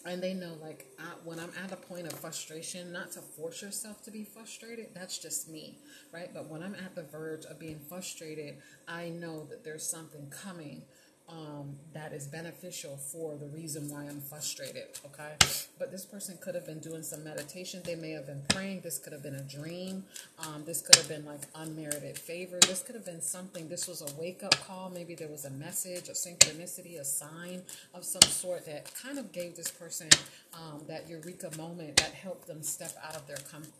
And 0.04 0.22
they 0.22 0.34
know, 0.34 0.52
like, 0.62 0.86
I, 1.00 1.14
when 1.24 1.40
I'm 1.40 1.50
at 1.64 1.72
a 1.72 1.76
point 1.76 2.06
of 2.06 2.12
frustration, 2.12 2.92
not 2.92 3.10
to 3.12 3.20
force 3.20 3.60
yourself 3.60 4.04
to 4.04 4.10
be 4.12 4.22
frustrated, 4.22 4.88
that's 4.94 5.18
just 5.18 5.48
me, 5.48 5.78
right? 6.12 6.30
But 6.32 6.48
when 6.48 6.62
I'm 6.62 6.76
at 6.76 6.94
the 6.94 7.02
verge 7.02 7.44
of 7.44 7.58
being 7.58 7.80
frustrated, 7.88 8.58
I 8.86 9.08
know 9.08 9.46
that 9.50 9.64
there's 9.64 9.88
something 9.88 10.30
coming 10.30 10.82
um, 11.28 11.76
that 11.92 12.12
is 12.12 12.26
beneficial 12.26 12.96
for 12.96 13.34
the 13.36 13.46
reason 13.46 13.90
why 13.90 14.04
I'm 14.04 14.20
frustrated. 14.20 14.84
Okay. 15.06 15.32
But 15.78 15.90
this 15.90 16.04
person 16.04 16.38
could 16.40 16.54
have 16.54 16.66
been 16.66 16.78
doing 16.78 17.02
some 17.02 17.24
meditation. 17.24 17.82
They 17.84 17.96
may 17.96 18.10
have 18.10 18.26
been 18.26 18.42
praying. 18.48 18.82
This 18.82 18.98
could 18.98 19.12
have 19.12 19.22
been 19.22 19.34
a 19.34 19.42
dream. 19.42 20.04
Um, 20.38 20.64
this 20.64 20.80
could 20.80 20.94
have 20.96 21.08
been 21.08 21.24
like 21.24 21.40
unmerited 21.54 22.16
favor. 22.16 22.58
This 22.60 22.82
could 22.82 22.94
have 22.94 23.04
been 23.04 23.20
something. 23.20 23.68
This 23.68 23.88
was 23.88 24.02
a 24.02 24.20
wake 24.20 24.44
up 24.44 24.54
call. 24.66 24.88
Maybe 24.88 25.14
there 25.16 25.28
was 25.28 25.44
a 25.44 25.50
message, 25.50 26.08
a 26.08 26.12
synchronicity, 26.12 27.00
a 27.00 27.04
sign 27.04 27.62
of 27.92 28.04
some 28.04 28.22
sort 28.22 28.66
that 28.66 28.92
kind 28.94 29.18
of 29.18 29.32
gave 29.32 29.56
this 29.56 29.70
person 29.70 30.08
um, 30.54 30.82
that 30.86 31.08
eureka 31.08 31.50
moment 31.56 31.96
that 31.96 32.12
helped 32.12 32.46
them 32.46 32.62
step 32.62 32.92
out 33.04 33.16
of 33.16 33.26
their 33.26 33.38
comfort. 33.50 33.72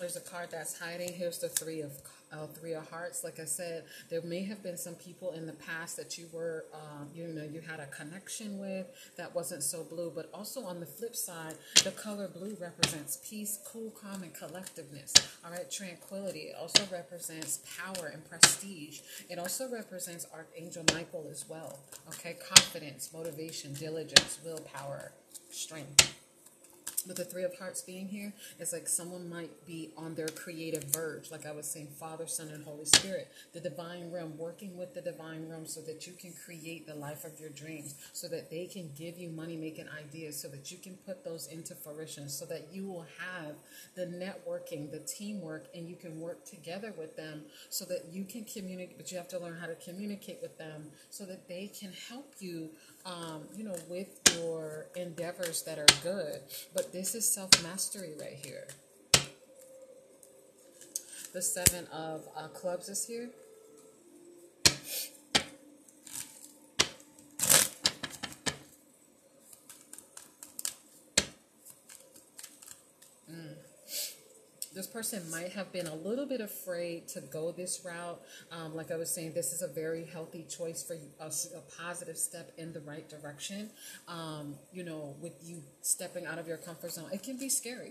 There's 0.00 0.16
a 0.16 0.20
card 0.20 0.48
that's 0.50 0.78
hiding. 0.78 1.12
Here's 1.12 1.38
the 1.38 1.48
three 1.48 1.80
of 1.80 1.92
uh, 2.32 2.46
three 2.46 2.74
of 2.74 2.88
hearts. 2.90 3.24
Like 3.24 3.38
i 3.40 3.44
said 3.44 3.84
there 4.10 4.22
may 4.22 4.42
have 4.42 4.62
been 4.62 4.76
some 4.76 4.94
people 4.94 5.32
in 5.32 5.46
the 5.46 5.52
past 5.52 5.96
that 5.96 6.18
you 6.18 6.26
were 6.32 6.64
um, 6.72 7.08
you 7.14 7.28
know 7.28 7.44
you 7.44 7.60
had 7.60 7.80
a 7.80 7.86
connection 7.86 8.58
with 8.58 8.86
that 9.16 9.34
wasn't 9.34 9.62
so 9.62 9.84
blue. 9.84 10.12
But 10.14 10.30
also 10.32 10.64
on 10.64 10.80
the 10.80 10.86
flip 10.86 11.16
side 11.16 11.54
the 11.84 11.90
color 11.92 12.28
blue 12.28 12.56
represents 12.60 13.18
peace 13.28 13.58
cool 13.66 13.90
calm 13.90 14.22
and 14.22 14.34
collectiveness. 14.34 15.12
All 15.44 15.52
right 15.52 15.70
tranquility. 15.70 16.50
It 16.50 16.56
also 16.60 16.84
represents 16.90 17.60
power 17.78 18.08
and 18.08 18.24
prestige. 18.28 19.00
It 19.28 19.38
also 19.38 19.70
represents 19.70 20.26
archangel 20.32 20.84
michael 20.92 21.26
as 21.30 21.48
well. 21.48 21.78
Okay 22.08 22.36
confidence 22.48 23.10
motivation 23.12 23.74
diligence 23.74 24.38
willpower 24.44 25.12
strength 25.50 26.21
with 27.06 27.16
the 27.16 27.24
three 27.24 27.44
of 27.44 27.56
hearts 27.58 27.82
being 27.82 28.08
here 28.08 28.32
it's 28.58 28.72
like 28.72 28.88
someone 28.88 29.28
might 29.28 29.66
be 29.66 29.90
on 29.96 30.14
their 30.14 30.28
creative 30.28 30.84
verge. 30.84 31.30
Like 31.30 31.46
i 31.46 31.52
was 31.52 31.66
saying 31.66 31.88
father 31.98 32.26
son 32.26 32.48
and 32.48 32.64
holy 32.64 32.84
spirit. 32.84 33.28
The 33.52 33.60
divine 33.60 34.10
realm 34.12 34.38
working 34.38 34.76
with 34.76 34.94
the 34.94 35.00
divine 35.00 35.48
realm 35.48 35.66
so 35.66 35.80
that 35.82 36.06
you 36.06 36.12
can 36.12 36.32
create 36.44 36.86
the 36.86 36.94
life 36.94 37.24
of 37.24 37.38
your 37.40 37.50
dreams 37.50 37.94
so 38.12 38.28
that 38.28 38.50
they 38.50 38.66
can 38.66 38.90
give 38.96 39.18
you 39.18 39.30
money 39.30 39.56
making 39.56 39.86
ideas 39.98 40.40
so 40.40 40.48
that 40.48 40.70
you 40.70 40.78
can 40.78 40.94
put 41.06 41.24
those 41.24 41.46
into 41.48 41.74
fruition 41.74 42.28
so 42.28 42.44
that 42.46 42.68
you 42.72 42.86
will 42.86 43.06
have 43.18 43.56
the 43.94 44.06
networking 44.06 44.90
the 44.90 45.00
teamwork 45.00 45.66
and 45.74 45.88
you 45.88 45.96
can 45.96 46.20
work 46.20 46.44
together 46.44 46.94
with 46.98 47.16
them 47.16 47.42
so 47.68 47.84
that 47.84 48.06
you 48.12 48.24
can 48.24 48.44
communicate 48.44 48.96
but 48.96 49.10
you 49.10 49.16
have 49.16 49.28
to 49.28 49.38
learn 49.38 49.56
how 49.60 49.66
to 49.66 49.74
communicate 49.76 50.38
with 50.42 50.56
them 50.58 50.86
so 51.10 51.24
that 51.24 51.48
they 51.48 51.70
can 51.78 51.92
help 52.08 52.34
you 52.38 52.68
um, 53.04 53.42
you 53.56 53.64
know, 53.64 53.76
with 53.88 54.08
your 54.36 54.86
endeavors 54.96 55.62
that 55.64 55.78
are 55.78 55.86
good. 56.02 56.40
But 56.74 56.92
this 56.92 57.14
is 57.14 57.32
self 57.32 57.50
mastery 57.62 58.12
right 58.18 58.38
here. 58.44 58.68
The 61.32 61.42
Seven 61.42 61.86
of 61.88 62.22
uh, 62.36 62.48
Clubs 62.48 62.88
is 62.88 63.06
here. 63.06 63.30
This 74.74 74.86
person 74.86 75.30
might 75.30 75.52
have 75.52 75.72
been 75.72 75.86
a 75.86 75.94
little 75.94 76.26
bit 76.26 76.40
afraid 76.40 77.08
to 77.08 77.20
go 77.20 77.52
this 77.52 77.82
route. 77.84 78.20
Um, 78.50 78.74
like 78.74 78.90
I 78.90 78.96
was 78.96 79.14
saying, 79.14 79.34
this 79.34 79.52
is 79.52 79.62
a 79.62 79.68
very 79.68 80.04
healthy 80.04 80.44
choice 80.48 80.82
for 80.82 80.94
a, 81.20 81.26
a 81.26 81.82
positive 81.82 82.16
step 82.16 82.52
in 82.56 82.72
the 82.72 82.80
right 82.80 83.08
direction. 83.08 83.70
Um, 84.08 84.54
you 84.72 84.84
know, 84.84 85.14
with 85.20 85.34
you 85.42 85.62
stepping 85.82 86.26
out 86.26 86.38
of 86.38 86.48
your 86.48 86.56
comfort 86.56 86.92
zone, 86.92 87.08
it 87.12 87.22
can 87.22 87.38
be 87.38 87.48
scary. 87.48 87.90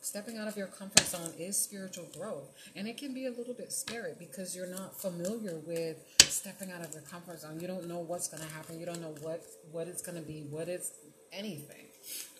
Stepping 0.00 0.36
out 0.36 0.48
of 0.48 0.56
your 0.56 0.66
comfort 0.66 1.06
zone 1.06 1.32
is 1.38 1.56
spiritual 1.56 2.08
growth, 2.18 2.52
and 2.74 2.88
it 2.88 2.98
can 2.98 3.14
be 3.14 3.26
a 3.26 3.30
little 3.30 3.54
bit 3.54 3.72
scary 3.72 4.14
because 4.18 4.56
you're 4.56 4.66
not 4.66 5.00
familiar 5.00 5.58
with 5.64 5.96
stepping 6.22 6.72
out 6.72 6.84
of 6.84 6.92
your 6.92 7.02
comfort 7.02 7.38
zone. 7.38 7.60
You 7.60 7.68
don't 7.68 7.86
know 7.86 8.00
what's 8.00 8.26
going 8.26 8.42
to 8.42 8.48
happen. 8.52 8.80
You 8.80 8.86
don't 8.86 9.00
know 9.00 9.14
what 9.22 9.44
what 9.70 9.86
it's 9.86 10.02
going 10.02 10.20
to 10.20 10.26
be. 10.26 10.44
What 10.50 10.68
is 10.68 10.90
anything. 11.32 11.86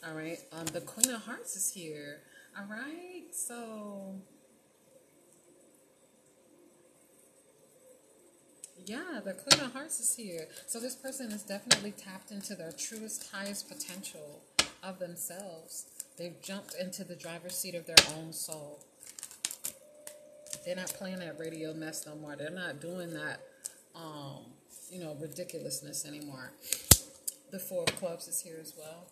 All 0.04 0.14
right. 0.14 0.38
Um, 0.52 0.66
the 0.66 0.80
Queen 0.80 1.14
of 1.14 1.22
Hearts 1.22 1.54
is 1.54 1.72
here. 1.72 2.22
All 2.58 2.66
right, 2.66 3.11
so 3.32 4.14
yeah, 8.84 9.20
the 9.24 9.32
Queen 9.32 9.64
of 9.64 9.72
Hearts 9.72 10.00
is 10.00 10.14
here. 10.14 10.46
So 10.66 10.78
this 10.80 10.94
person 10.94 11.30
is 11.32 11.42
definitely 11.42 11.92
tapped 11.92 12.30
into 12.30 12.54
their 12.54 12.72
truest, 12.72 13.30
highest 13.32 13.68
potential 13.68 14.42
of 14.82 14.98
themselves. 14.98 15.86
They've 16.18 16.40
jumped 16.42 16.74
into 16.74 17.04
the 17.04 17.14
driver's 17.14 17.56
seat 17.56 17.74
of 17.74 17.86
their 17.86 17.96
own 18.16 18.32
soul. 18.32 18.80
They're 20.64 20.76
not 20.76 20.88
playing 20.88 21.20
that 21.20 21.38
radio 21.38 21.72
mess 21.72 22.06
no 22.06 22.14
more. 22.16 22.36
They're 22.36 22.50
not 22.50 22.80
doing 22.80 23.14
that, 23.14 23.40
um, 23.94 24.44
you 24.90 25.00
know, 25.00 25.16
ridiculousness 25.20 26.04
anymore. 26.06 26.52
The 27.50 27.58
Four 27.58 27.84
of 27.84 27.96
Clubs 27.96 28.28
is 28.28 28.40
here 28.40 28.58
as 28.60 28.74
well 28.76 29.06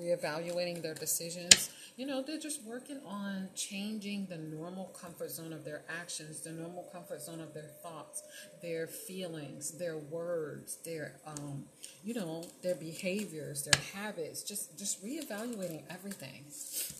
reevaluating 0.00 0.82
their 0.82 0.94
decisions. 0.94 1.70
You 1.96 2.06
know, 2.06 2.22
they're 2.22 2.40
just 2.40 2.64
working 2.64 2.98
on 3.06 3.50
changing 3.54 4.26
the 4.26 4.36
normal 4.36 4.86
comfort 5.00 5.30
zone 5.30 5.52
of 5.52 5.64
their 5.64 5.82
actions, 5.88 6.40
the 6.40 6.50
normal 6.50 6.88
comfort 6.92 7.22
zone 7.22 7.40
of 7.40 7.54
their 7.54 7.70
thoughts, 7.84 8.24
their 8.60 8.88
feelings, 8.88 9.78
their 9.78 9.96
words, 9.96 10.78
their 10.84 11.12
um, 11.24 11.66
you 12.02 12.14
know, 12.14 12.46
their 12.62 12.74
behaviors, 12.74 13.64
their 13.64 13.80
habits, 13.94 14.42
just 14.42 14.76
just 14.76 15.04
reevaluating 15.04 15.82
everything. 15.88 16.44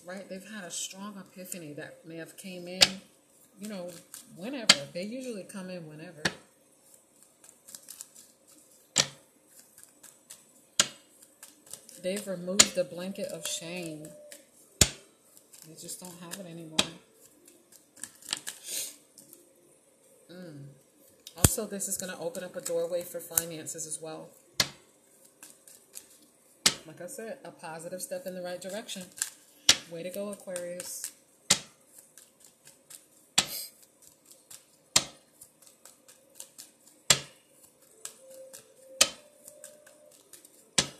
Right? 0.06 0.28
They've 0.28 0.48
had 0.48 0.62
a 0.62 0.70
strong 0.70 1.16
epiphany 1.18 1.72
that 1.72 2.06
may 2.06 2.16
have 2.16 2.36
came 2.36 2.68
in, 2.68 2.82
you 3.60 3.68
know, 3.68 3.90
whenever. 4.36 4.76
They 4.92 5.02
usually 5.02 5.42
come 5.42 5.70
in 5.70 5.88
whenever. 5.88 6.22
They've 12.00 12.24
removed 12.28 12.76
the 12.76 12.84
blanket 12.84 13.32
of 13.32 13.44
shame. 13.44 14.06
They 15.68 15.74
just 15.80 16.00
don't 16.00 16.14
have 16.20 16.38
it 16.40 16.50
anymore. 16.50 16.78
Mm. 20.30 20.64
Also, 21.36 21.66
this 21.66 21.88
is 21.88 21.96
going 21.96 22.12
to 22.12 22.18
open 22.18 22.44
up 22.44 22.54
a 22.56 22.60
doorway 22.60 23.02
for 23.02 23.20
finances 23.20 23.86
as 23.86 24.00
well. 24.00 24.28
Like 26.86 27.00
I 27.00 27.06
said, 27.06 27.38
a 27.44 27.50
positive 27.50 28.02
step 28.02 28.26
in 28.26 28.34
the 28.34 28.42
right 28.42 28.60
direction. 28.60 29.04
Way 29.90 30.02
to 30.02 30.10
go, 30.10 30.28
Aquarius. 30.30 31.12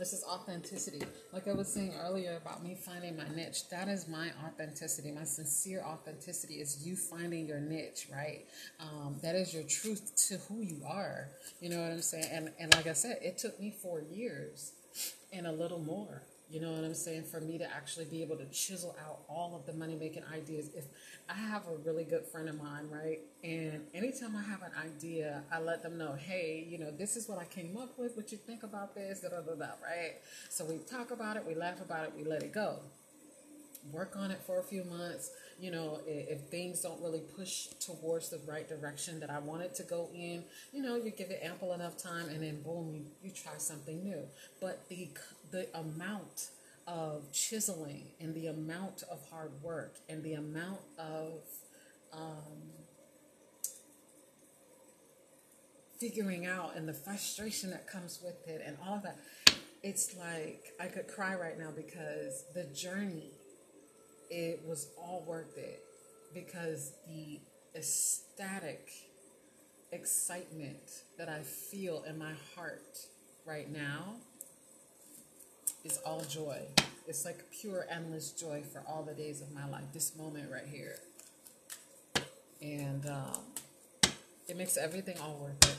This 0.05 0.13
is 0.13 0.25
authenticity. 0.25 1.01
Like 1.33 1.49
I 1.49 1.55
was 1.55 1.67
saying 1.67 1.95
earlier 1.99 2.37
about 2.37 2.63
me 2.63 2.75
finding 2.75 3.17
my 3.17 3.25
niche. 3.35 3.71
That 3.71 3.89
is 3.89 4.07
my 4.07 4.33
authenticity. 4.47 5.11
My 5.11 5.25
sincere 5.25 5.83
authenticity 5.83 6.57
is 6.57 6.87
you 6.87 6.95
finding 6.95 7.47
your 7.47 7.59
niche, 7.59 8.09
right? 8.13 8.45
Um, 8.79 9.17
that 9.23 9.35
is 9.35 9.55
your 9.55 9.63
truth 9.63 10.15
to 10.29 10.37
who 10.47 10.61
you 10.61 10.83
are. 10.87 11.29
You 11.63 11.71
know 11.71 11.81
what 11.81 11.91
I'm 11.91 12.03
saying? 12.03 12.29
And 12.31 12.51
and 12.61 12.75
like 12.75 12.87
I 12.87 12.93
said, 12.93 13.17
it 13.23 13.39
took 13.39 13.59
me 13.59 13.71
four 13.81 14.03
years 14.03 14.73
and 15.33 15.47
a 15.47 15.53
little 15.53 15.81
more 15.81 16.21
you 16.51 16.61
know 16.61 16.73
what 16.73 16.85
I'm 16.85 16.95
saying? 16.95 17.25
For 17.25 17.41
me 17.41 17.59
to 17.59 17.65
actually 17.65 18.05
be 18.05 18.23
able 18.23 18.37
to 18.37 18.45
chisel 18.47 18.95
out 19.05 19.21
all 19.29 19.57
of 19.57 19.67
the 19.67 19.73
money 19.73 19.95
making 19.95 20.25
ideas. 20.33 20.71
If 20.75 20.85
I 21.29 21.35
have 21.35 21.63
a 21.67 21.77
really 21.85 22.05
good 22.05 22.27
friend 22.27 22.49
of 22.49 22.63
mine, 22.63 22.89
right? 22.91 23.21
And 23.43 23.81
anytime 23.95 24.37
I 24.37 24.43
have 24.43 24.63
an 24.63 24.73
idea, 24.85 25.43
I 25.51 25.61
let 25.61 25.83
them 25.83 25.97
know, 25.97 26.15
hey, 26.15 26.67
you 26.69 26.79
know, 26.79 26.91
this 26.91 27.17
is 27.17 27.29
what 27.29 27.39
I 27.39 27.45
came 27.45 27.77
up 27.77 27.99
with. 27.99 28.17
What 28.17 28.31
you 28.31 28.39
think 28.39 28.63
about 28.63 28.95
this? 28.95 29.21
Da, 29.21 29.31
da, 29.31 29.41
da, 29.41 29.55
da, 29.55 29.73
right? 29.83 30.17
So 30.51 30.65
we 30.67 30.79
talk 30.79 31.11
about 31.11 31.37
it, 31.37 31.45
we 31.47 31.55
laugh 31.55 31.81
about 31.81 32.05
it, 32.05 32.13
we 32.17 32.25
let 32.25 32.43
it 32.43 32.53
go. 32.53 32.81
Work 33.93 34.17
on 34.17 34.31
it 34.31 34.41
for 34.47 34.61
a 34.61 34.63
few 34.63 34.85
months. 34.85 35.31
You 35.61 35.71
know, 35.71 36.01
if, 36.07 36.41
things 36.51 36.81
don't 36.81 37.01
really 37.01 37.23
push 37.37 37.67
towards 37.81 38.29
the 38.29 38.41
right 38.47 38.69
direction 38.69 39.21
that 39.21 39.31
I 39.31 39.39
want 39.39 39.63
it 39.63 39.75
to 39.77 39.83
go 39.83 40.09
in, 40.15 40.45
you 40.73 40.83
know, 40.83 40.97
you 40.97 41.11
give 41.11 41.31
it 41.31 41.41
ample 41.43 41.73
enough 41.73 41.97
time 41.97 42.29
and 42.29 42.43
then 42.43 42.63
boom, 42.63 42.93
you, 42.95 43.05
you 43.23 43.31
try 43.31 43.53
something 43.59 44.03
new. 44.03 44.25
But 44.61 44.89
the 44.89 45.09
the 45.55 45.69
amount 45.79 46.49
of 46.89 47.31
chiseling 47.33 48.09
and 48.21 48.35
the 48.35 48.49
amount 48.49 49.05
of 49.09 49.21
hard 49.31 49.53
work 49.63 49.95
and 50.09 50.21
the 50.25 50.33
amount 50.33 50.81
of 50.99 51.43
um, 52.13 52.73
figuring 56.01 56.45
out 56.45 56.73
and 56.75 56.89
the 56.89 56.93
frustration 56.93 57.71
that 57.71 57.87
comes 57.87 58.19
with 58.21 58.49
it 58.49 58.63
and 58.67 58.77
all 58.85 58.97
of 58.97 59.05
that 59.05 59.17
it's 59.85 60.17
like 60.17 60.73
i 60.81 60.87
could 60.87 61.07
cry 61.07 61.37
right 61.37 61.57
now 61.57 61.71
because 61.71 62.45
the 62.53 62.65
journey 62.75 63.31
it 64.31 64.61
was 64.67 64.89
all 64.99 65.25
worth 65.25 65.57
it 65.57 65.85
because 66.35 66.91
the 67.07 67.39
ecstatic 67.77 68.89
excitement 69.93 71.05
that 71.17 71.29
i 71.29 71.43
feel 71.43 72.03
in 72.09 72.19
my 72.19 72.33
heart 72.57 72.99
right 73.47 73.71
now 73.71 74.17
is 75.85 75.99
all 76.05 76.23
joy. 76.23 76.59
It's 77.07 77.25
like 77.25 77.45
pure, 77.51 77.87
endless 77.91 78.31
joy 78.31 78.63
for 78.73 78.83
all 78.89 79.03
the 79.03 79.13
days 79.13 79.43
of 79.43 79.53
my 79.53 79.69
life. 79.69 79.85
This 79.93 80.17
moment 80.17 80.51
right 80.51 80.67
here. 80.67 80.97
And 82.63 83.07
um, 83.07 83.41
it 84.49 84.57
makes 84.57 84.77
everything 84.77 85.19
all 85.21 85.39
worth 85.43 85.71
it. 85.71 85.77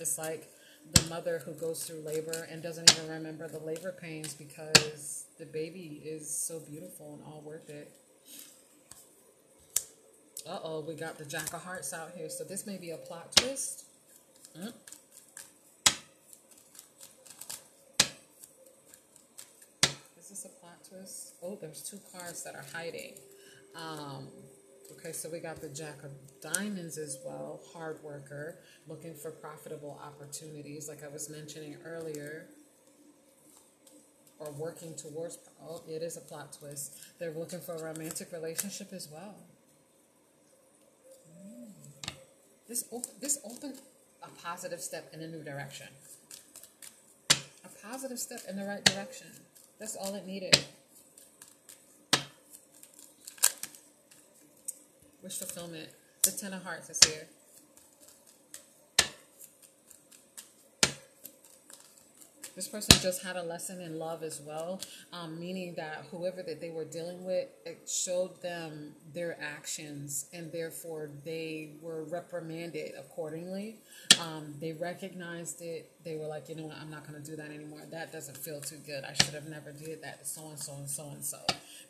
It's 0.00 0.18
like 0.18 0.48
the 0.92 1.02
mother 1.08 1.42
who 1.44 1.52
goes 1.52 1.84
through 1.84 2.00
labor 2.00 2.46
and 2.50 2.62
doesn't 2.62 2.90
even 2.92 3.10
remember 3.10 3.48
the 3.48 3.58
labor 3.58 3.92
pains 3.92 4.34
because 4.34 5.26
the 5.38 5.46
baby 5.46 6.02
is 6.04 6.28
so 6.28 6.60
beautiful 6.60 7.14
and 7.14 7.22
all 7.24 7.42
worth 7.44 7.68
it. 7.68 7.92
Uh 10.46 10.58
oh, 10.62 10.80
we 10.80 10.94
got 10.94 11.16
the 11.16 11.24
Jack 11.24 11.52
of 11.54 11.62
Hearts 11.62 11.92
out 11.94 12.12
here. 12.16 12.28
So 12.28 12.44
this 12.44 12.66
may 12.66 12.76
be 12.76 12.90
a 12.90 12.98
plot 12.98 13.34
twist. 13.36 13.84
Mm. 14.58 14.72
Twist. 20.88 21.34
Oh, 21.42 21.58
there's 21.60 21.82
two 21.82 21.98
cards 22.12 22.42
that 22.44 22.54
are 22.54 22.64
hiding. 22.72 23.14
Um, 23.74 24.28
okay, 24.92 25.12
so 25.12 25.28
we 25.28 25.40
got 25.40 25.60
the 25.60 25.68
Jack 25.68 26.02
of 26.04 26.10
Diamonds 26.40 26.98
as 26.98 27.18
well, 27.24 27.60
hard 27.72 27.98
worker, 28.02 28.58
looking 28.86 29.14
for 29.14 29.30
profitable 29.30 30.00
opportunities, 30.02 30.88
like 30.88 31.02
I 31.02 31.08
was 31.08 31.28
mentioning 31.28 31.76
earlier, 31.84 32.46
or 34.38 34.52
working 34.52 34.94
towards. 34.94 35.38
Oh, 35.62 35.82
it 35.88 36.02
is 36.02 36.16
a 36.16 36.20
plot 36.20 36.56
twist. 36.58 36.98
They're 37.18 37.32
looking 37.32 37.60
for 37.60 37.74
a 37.74 37.82
romantic 37.82 38.32
relationship 38.32 38.92
as 38.92 39.08
well. 39.10 39.36
Mm. 41.30 41.70
This 42.68 42.84
op- 42.90 43.20
this 43.20 43.38
opened 43.44 43.80
a 44.22 44.28
positive 44.42 44.80
step 44.80 45.10
in 45.12 45.20
a 45.20 45.26
new 45.26 45.42
direction. 45.42 45.88
A 47.30 47.86
positive 47.88 48.18
step 48.18 48.40
in 48.48 48.56
the 48.56 48.64
right 48.64 48.84
direction. 48.84 49.28
That's 49.78 49.96
all 49.96 50.14
it 50.14 50.26
needed. 50.26 50.58
Wish 55.22 55.38
fulfillment. 55.38 55.88
The 56.22 56.30
Ten 56.30 56.52
of 56.52 56.62
Hearts 56.62 56.90
is 56.90 57.00
here. 57.04 57.26
This 62.54 62.68
person 62.68 63.00
just 63.00 63.24
had 63.24 63.34
a 63.34 63.42
lesson 63.42 63.80
in 63.80 63.98
love 63.98 64.22
as 64.22 64.40
well, 64.40 64.80
um, 65.12 65.40
meaning 65.40 65.74
that 65.76 66.04
whoever 66.12 66.40
that 66.42 66.60
they 66.60 66.70
were 66.70 66.84
dealing 66.84 67.24
with, 67.24 67.48
it 67.66 67.88
showed 67.88 68.40
them 68.42 68.94
their 69.12 69.36
actions, 69.40 70.26
and 70.32 70.52
therefore 70.52 71.10
they 71.24 71.72
were 71.82 72.04
reprimanded 72.04 72.92
accordingly. 72.96 73.78
Um, 74.20 74.54
they 74.60 74.72
recognized 74.72 75.62
it. 75.62 75.90
They 76.04 76.14
were 76.14 76.26
like, 76.26 76.48
you 76.48 76.54
know 76.54 76.66
what, 76.66 76.76
I'm 76.80 76.90
not 76.90 77.08
going 77.08 77.20
to 77.20 77.28
do 77.28 77.36
that 77.36 77.50
anymore. 77.50 77.82
That 77.90 78.12
doesn't 78.12 78.36
feel 78.36 78.60
too 78.60 78.78
good. 78.86 79.02
I 79.02 79.14
should 79.14 79.34
have 79.34 79.48
never 79.48 79.72
did 79.72 80.02
that. 80.04 80.26
So 80.26 80.48
and 80.48 80.58
so 80.58 80.74
and 80.74 80.88
so 80.88 81.08
and 81.10 81.24
so 81.24 81.38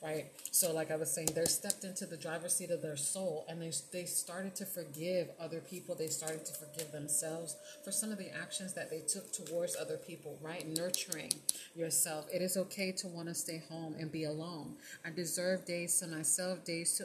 right? 0.05 0.27
So, 0.51 0.73
like 0.73 0.91
I 0.91 0.97
was 0.97 1.11
saying, 1.11 1.29
they 1.35 1.47
stepped 1.47 1.85
into 1.85 2.05
the 2.05 2.17
driver's 2.17 2.55
seat 2.55 2.71
of 2.71 2.83
their 2.83 2.97
soul 2.97 3.47
and 3.49 3.61
they, 3.61 3.73
they 3.93 4.05
started 4.05 4.55
to 4.57 4.67
forgive 4.67 5.29
other 5.41 5.61
people. 5.61 5.95
They 5.95 6.09
started 6.09 6.45
to 6.45 6.53
forgive 6.53 6.93
themselves 6.93 7.57
for 7.85 7.91
some 7.91 8.13
of 8.13 8.19
the 8.19 8.33
actions 8.37 8.75
that 8.75 8.91
they 8.91 9.01
took 9.01 9.33
towards 9.33 9.77
other 9.77 9.97
people, 9.97 10.39
right? 10.43 10.67
Nurturing 10.77 11.33
yourself. 11.75 12.27
It 12.33 12.43
is 12.43 12.57
okay 12.57 12.93
to 12.93 13.09
want 13.09 13.29
to 13.29 13.35
stay 13.35 13.63
home 13.71 13.97
and 13.99 14.13
be 14.13 14.25
alone. 14.25 14.75
I 15.05 15.11
deserve 15.11 15.65
days 15.65 15.99
to 16.01 16.07
myself, 16.07 16.65
days 16.65 16.95
to 16.99 17.05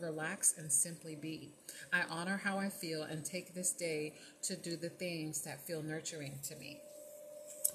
relax 0.00 0.54
and 0.56 0.72
simply 0.72 1.14
be. 1.14 1.50
I 1.92 2.02
honor 2.08 2.40
how 2.42 2.58
I 2.58 2.70
feel 2.70 3.02
and 3.02 3.24
take 3.24 3.54
this 3.54 3.72
day 3.72 4.14
to 4.44 4.56
do 4.56 4.76
the 4.76 4.88
things 4.88 5.42
that 5.42 5.66
feel 5.66 5.82
nurturing 5.82 6.38
to 6.44 6.56
me. 6.56 6.80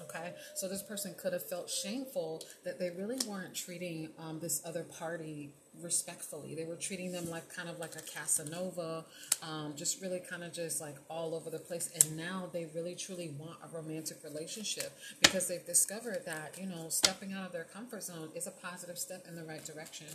Okay, 0.00 0.32
so 0.54 0.68
this 0.68 0.82
person 0.82 1.14
could 1.18 1.32
have 1.32 1.42
felt 1.42 1.68
shameful 1.68 2.42
that 2.64 2.78
they 2.78 2.90
really 2.90 3.18
weren't 3.26 3.54
treating 3.54 4.10
um, 4.18 4.38
this 4.38 4.62
other 4.64 4.84
party 4.84 5.50
respectfully. 5.82 6.54
They 6.54 6.64
were 6.64 6.76
treating 6.76 7.12
them 7.12 7.28
like 7.30 7.52
kind 7.54 7.68
of 7.68 7.78
like 7.78 7.96
a 7.96 8.02
Casanova, 8.02 9.04
um, 9.42 9.74
just 9.76 10.00
really 10.00 10.20
kind 10.20 10.44
of 10.44 10.52
just 10.52 10.80
like 10.80 10.96
all 11.08 11.34
over 11.34 11.50
the 11.50 11.58
place. 11.58 11.90
And 11.94 12.16
now 12.16 12.48
they 12.52 12.66
really 12.74 12.94
truly 12.94 13.34
want 13.38 13.58
a 13.62 13.76
romantic 13.76 14.18
relationship 14.24 14.92
because 15.20 15.48
they've 15.48 15.64
discovered 15.66 16.22
that, 16.26 16.56
you 16.60 16.66
know, 16.66 16.86
stepping 16.88 17.32
out 17.32 17.46
of 17.46 17.52
their 17.52 17.64
comfort 17.64 18.04
zone 18.04 18.28
is 18.34 18.46
a 18.46 18.52
positive 18.52 18.98
step 18.98 19.24
in 19.28 19.34
the 19.34 19.44
right 19.44 19.64
direction. 19.64 20.06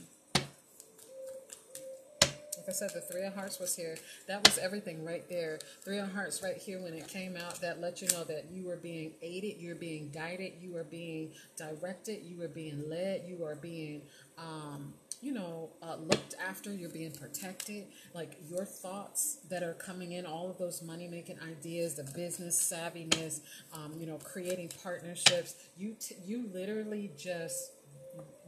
Like 2.63 2.69
I 2.69 2.77
said, 2.77 2.91
the 2.93 3.01
Three 3.01 3.23
of 3.23 3.35
Hearts 3.35 3.59
was 3.59 3.75
here. 3.75 3.97
That 4.25 4.47
was 4.47 4.57
everything 4.57 5.03
right 5.03 5.27
there. 5.27 5.59
Three 5.83 5.97
of 5.97 6.13
Hearts 6.13 6.41
right 6.41 6.55
here 6.55 6.81
when 6.81 6.93
it 6.93 7.09
came 7.09 7.35
out, 7.35 7.59
that 7.59 7.81
let 7.81 8.01
you 8.01 8.07
know 8.07 8.23
that 8.23 8.45
you 8.53 8.63
were 8.63 8.77
being 8.77 9.11
aided, 9.21 9.57
you're 9.59 9.75
being 9.75 10.11
guided, 10.13 10.53
you 10.61 10.77
are 10.77 10.85
being 10.85 11.31
directed, 11.57 12.23
you 12.23 12.41
are 12.41 12.47
being 12.47 12.89
led, 12.89 13.23
you 13.27 13.43
are 13.43 13.55
being, 13.55 14.03
um, 14.37 14.93
you 15.21 15.33
know, 15.33 15.71
uh, 15.81 15.97
looked 15.97 16.35
after, 16.47 16.73
you're 16.73 16.89
being 16.89 17.11
protected. 17.11 17.83
Like 18.13 18.37
your 18.49 18.63
thoughts 18.63 19.39
that 19.49 19.61
are 19.61 19.73
coming 19.73 20.13
in, 20.13 20.25
all 20.25 20.49
of 20.49 20.57
those 20.57 20.81
money 20.81 21.09
making 21.09 21.39
ideas, 21.41 21.95
the 21.95 22.09
business 22.15 22.55
savviness, 22.61 23.41
um, 23.73 23.91
you 23.99 24.05
know, 24.05 24.19
creating 24.23 24.71
partnerships. 24.81 25.55
You 25.77 25.97
t- 25.99 26.15
you 26.25 26.49
literally 26.53 27.11
just 27.17 27.73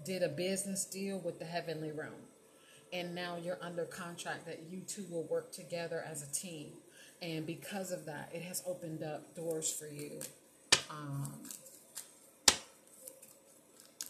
did 0.06 0.24
a 0.24 0.30
business 0.30 0.86
deal 0.86 1.20
with 1.20 1.38
the 1.38 1.46
heavenly 1.46 1.92
realm 1.92 2.14
and 2.96 3.14
now 3.14 3.36
you're 3.42 3.58
under 3.62 3.84
contract 3.84 4.46
that 4.46 4.64
you 4.70 4.80
two 4.88 5.06
will 5.12 5.24
work 5.24 5.52
together 5.52 6.04
as 6.10 6.24
a 6.24 6.32
team. 6.32 6.68
And 7.22 7.46
because 7.46 7.92
of 7.92 8.06
that, 8.06 8.30
it 8.34 8.42
has 8.44 8.64
opened 8.66 9.04
up 9.04 9.36
doors 9.36 9.72
for 9.72 9.88
you. 9.88 10.22
Um, 10.90 11.34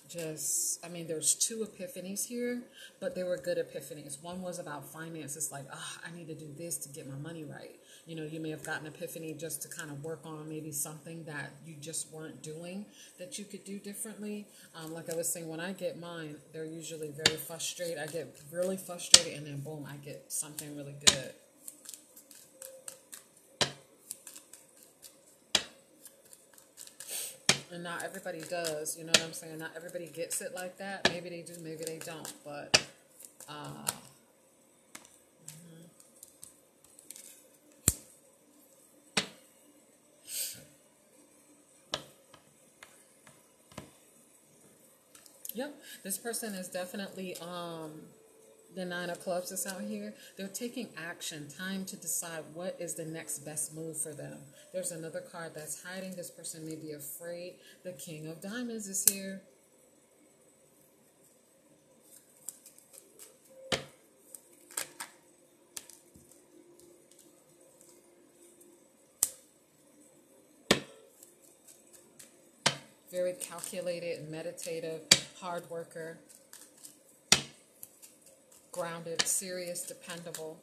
just, 0.08 0.86
I 0.86 0.90
mean, 0.90 1.08
there's 1.08 1.34
two 1.34 1.66
epiphanies 1.66 2.26
here, 2.28 2.62
but 3.00 3.16
they 3.16 3.24
were 3.24 3.38
good 3.38 3.58
epiphanies. 3.58 4.22
One 4.22 4.42
was 4.42 4.60
about 4.60 4.88
finances, 4.88 5.52
like, 5.52 5.66
oh, 5.74 5.98
I 6.06 6.16
need 6.16 6.28
to 6.28 6.36
do 6.36 6.48
this 6.56 6.78
to 6.78 6.90
get 6.90 7.10
my 7.10 7.18
money 7.18 7.44
right. 7.44 7.76
You 8.06 8.16
know, 8.16 8.24
you 8.24 8.40
may 8.40 8.52
have 8.52 8.64
gotten 8.64 8.86
epiphany 8.86 9.34
just 9.34 9.64
to 9.64 9.68
kind 9.68 9.90
of 9.90 10.04
work 10.04 10.20
on 10.26 10.48
maybe 10.48 10.72
something 10.72 11.24
that 11.24 11.54
you 11.66 11.76
just 11.82 12.12
weren't 12.12 12.44
doing 12.44 12.86
that 13.18 13.40
you 13.40 13.46
could 13.46 13.64
do 13.64 13.80
differently. 13.80 14.46
Um, 14.76 14.94
like 14.94 15.12
I 15.12 15.16
was 15.16 15.28
saying, 15.28 15.48
when 15.48 15.60
I 15.60 15.74
get 15.74 16.00
mine, 16.00 16.36
they're 16.54 16.66
usually 16.66 17.10
very 17.10 17.38
frustrated. 17.38 17.98
I 17.98 18.06
get 18.06 18.40
really 18.52 18.78
frustrated, 18.78 19.34
and 19.34 19.48
then 19.48 19.60
boom, 19.62 19.88
I 19.92 19.96
get 19.98 20.32
something 20.32 20.76
really 20.78 20.96
good. 21.08 21.34
and 27.76 27.84
not 27.84 28.04
everybody 28.04 28.42
does. 28.50 28.98
You 28.98 29.04
know 29.04 29.12
what 29.12 29.24
I'm 29.24 29.34
saying? 29.34 29.60
Not 29.60 29.72
everybody 29.76 30.08
gets 30.08 30.42
it 30.42 30.56
like 30.56 30.78
that. 30.78 31.10
Maybe 31.12 31.30
they 31.30 31.42
do, 31.42 31.54
maybe 31.62 31.84
they 31.84 32.00
don't. 32.00 32.34
But 32.44 32.82
uh, 33.50 33.86
this 46.06 46.20
person 46.20 46.54
is 46.54 46.68
definitely 46.68 47.36
um, 47.38 47.92
the 48.76 48.86
nine 48.86 49.10
of 49.10 49.20
clubs 49.22 49.50
that's 49.50 49.66
out 49.66 49.82
here. 49.82 50.14
They're 50.38 50.48
taking 50.48 50.90
action, 50.96 51.48
time 51.50 51.84
to 51.86 51.98
decide 51.98 52.44
what 52.54 52.76
is 52.80 52.94
the 52.94 53.06
next 53.06 53.40
best 53.40 53.74
move 53.74 53.98
for 54.00 54.14
them. 54.14 54.38
There's 54.72 54.92
another 54.92 55.22
card 55.22 55.54
that's 55.56 55.82
hiding. 55.82 56.16
This 56.16 56.30
person 56.30 56.64
may 56.64 56.76
be 56.76 56.92
afraid. 56.92 57.56
The 57.84 57.94
king 57.94 58.28
of 58.28 58.40
diamonds 58.40 58.88
is 58.88 59.04
here. 59.12 59.42
very 73.12 73.34
calculated, 73.34 74.20
and 74.20 74.30
meditative, 74.30 75.00
hard 75.46 75.70
worker, 75.70 76.18
grounded, 78.72 79.22
serious, 79.22 79.84
dependable. 79.84 80.58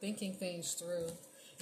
Thinking 0.00 0.32
things 0.32 0.72
through 0.72 1.06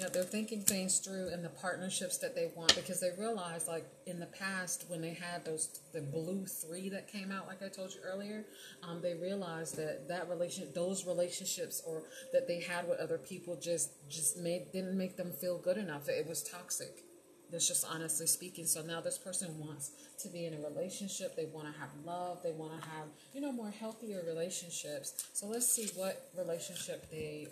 know, 0.04 0.10
they're 0.10 0.22
thinking 0.24 0.60
things 0.60 0.98
through 0.98 1.28
in 1.32 1.42
the 1.42 1.48
partnerships 1.48 2.18
that 2.18 2.34
they 2.34 2.50
want 2.54 2.74
because 2.74 3.00
they 3.00 3.10
realize, 3.18 3.66
like 3.66 3.86
in 4.06 4.20
the 4.20 4.26
past, 4.26 4.84
when 4.88 5.00
they 5.00 5.14
had 5.14 5.44
those 5.44 5.80
the 5.92 6.02
blue 6.02 6.44
three 6.46 6.88
that 6.90 7.08
came 7.08 7.32
out, 7.32 7.46
like 7.46 7.62
I 7.62 7.68
told 7.68 7.94
you 7.94 8.00
earlier, 8.04 8.44
um, 8.82 9.00
they 9.00 9.14
realized 9.14 9.76
that 9.76 10.08
that 10.08 10.28
relation, 10.28 10.68
those 10.74 11.06
relationships, 11.06 11.82
or 11.86 12.02
that 12.32 12.46
they 12.46 12.60
had 12.60 12.88
with 12.88 13.00
other 13.00 13.18
people, 13.18 13.56
just 13.56 13.90
just 14.08 14.36
made 14.38 14.70
didn't 14.72 14.98
make 14.98 15.16
them 15.16 15.32
feel 15.32 15.58
good 15.58 15.78
enough. 15.78 16.08
It 16.08 16.28
was 16.28 16.42
toxic. 16.42 17.04
That's 17.50 17.68
just 17.68 17.86
honestly 17.88 18.26
speaking. 18.26 18.66
So 18.66 18.82
now 18.82 19.00
this 19.00 19.18
person 19.18 19.56
wants 19.58 19.90
to 20.18 20.28
be 20.28 20.46
in 20.46 20.54
a 20.54 20.68
relationship. 20.68 21.36
They 21.36 21.46
want 21.46 21.72
to 21.72 21.78
have 21.78 21.90
love. 22.04 22.42
They 22.42 22.52
want 22.52 22.80
to 22.80 22.88
have, 22.88 23.06
you 23.32 23.40
know, 23.40 23.52
more 23.52 23.70
healthier 23.70 24.22
relationships. 24.26 25.28
So 25.32 25.46
let's 25.46 25.66
see 25.66 25.88
what 25.94 26.28
relationship 26.36 27.08
they, 27.10 27.46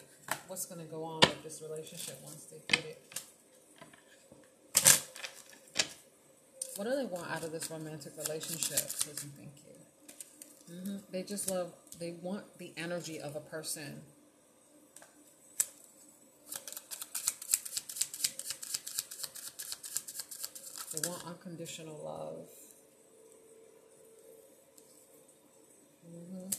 what's 0.49 0.67
going 0.67 0.85
to 0.85 0.91
go 0.91 1.05
on 1.05 1.21
with 1.21 1.43
this 1.45 1.63
relationship 1.63 2.19
once 2.25 2.45
they 2.45 2.75
get 2.75 2.85
it. 2.85 3.23
What 6.77 6.89
do 6.89 6.97
they 6.97 7.05
want 7.05 7.31
out 7.31 7.45
of 7.45 7.53
this 7.53 7.71
romantic 7.71 8.15
relationship? 8.17 8.81
Listen, 8.81 9.31
thank 9.37 9.53
you. 9.65 10.75
Mm-hmm. 10.75 10.97
They 11.13 11.23
just 11.23 11.49
love, 11.49 11.73
they 12.01 12.17
want 12.21 12.59
the 12.59 12.73
energy 12.77 13.21
of 13.21 13.37
a 13.37 13.41
person 13.41 14.01
They 20.95 21.09
want 21.09 21.25
unconditional 21.27 21.99
love. 22.05 22.49
Mm-hmm. 26.09 26.51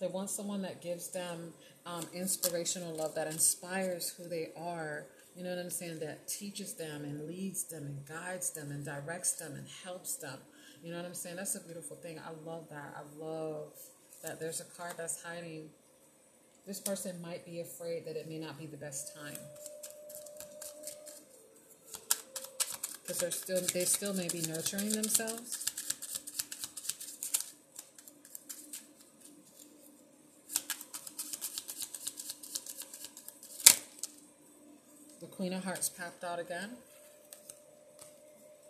They 0.00 0.06
want 0.06 0.30
someone 0.30 0.62
that 0.62 0.82
gives 0.82 1.08
them 1.08 1.52
um, 1.86 2.04
inspirational 2.12 2.94
love, 2.96 3.14
that 3.14 3.26
inspires 3.26 4.08
who 4.10 4.28
they 4.28 4.48
are. 4.56 5.06
You 5.36 5.44
know 5.44 5.50
what 5.50 5.58
I'm 5.58 5.70
saying? 5.70 6.00
That 6.00 6.26
teaches 6.26 6.74
them 6.74 7.04
and 7.04 7.28
leads 7.28 7.64
them 7.64 7.84
and 7.84 8.06
guides 8.06 8.50
them 8.50 8.70
and 8.70 8.84
directs 8.84 9.32
them 9.34 9.54
and 9.54 9.66
helps 9.84 10.16
them. 10.16 10.38
You 10.82 10.90
know 10.90 10.96
what 10.98 11.06
I'm 11.06 11.14
saying? 11.14 11.36
That's 11.36 11.54
a 11.54 11.60
beautiful 11.60 11.96
thing. 11.96 12.18
I 12.18 12.30
love 12.48 12.68
that. 12.70 12.94
I 12.96 13.24
love 13.24 13.72
that 14.22 14.40
there's 14.40 14.60
a 14.60 14.64
card 14.64 14.94
that's 14.96 15.22
hiding. 15.22 15.68
This 16.66 16.80
person 16.80 17.20
might 17.22 17.44
be 17.44 17.60
afraid 17.60 18.06
that 18.06 18.16
it 18.16 18.28
may 18.28 18.38
not 18.38 18.58
be 18.58 18.66
the 18.66 18.76
best 18.76 19.14
time. 19.14 19.36
Because 23.04 23.18
they're 23.20 23.30
still 23.30 23.60
they 23.72 23.84
still 23.84 24.14
may 24.14 24.28
be 24.28 24.40
nurturing 24.42 24.90
themselves. 24.90 25.64
The 35.20 35.26
Queen 35.26 35.52
of 35.52 35.64
Hearts 35.64 35.88
popped 35.88 36.24
out 36.24 36.38
again. 36.38 36.70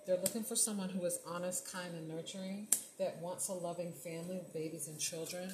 They're 0.07 0.19
looking 0.19 0.43
for 0.43 0.57
someone 0.57 0.91
who 0.91 1.05
is 1.07 1.19
honest, 1.27 1.71
kind, 1.73 1.95
and 1.95 2.09
nurturing, 2.09 2.69
that 2.99 3.17
wants 3.23 3.49
a 3.49 3.53
loving 3.53 3.93
family 3.93 4.37
with 4.37 4.53
babies 4.53 4.89
and 4.89 4.99
children. 5.01 5.51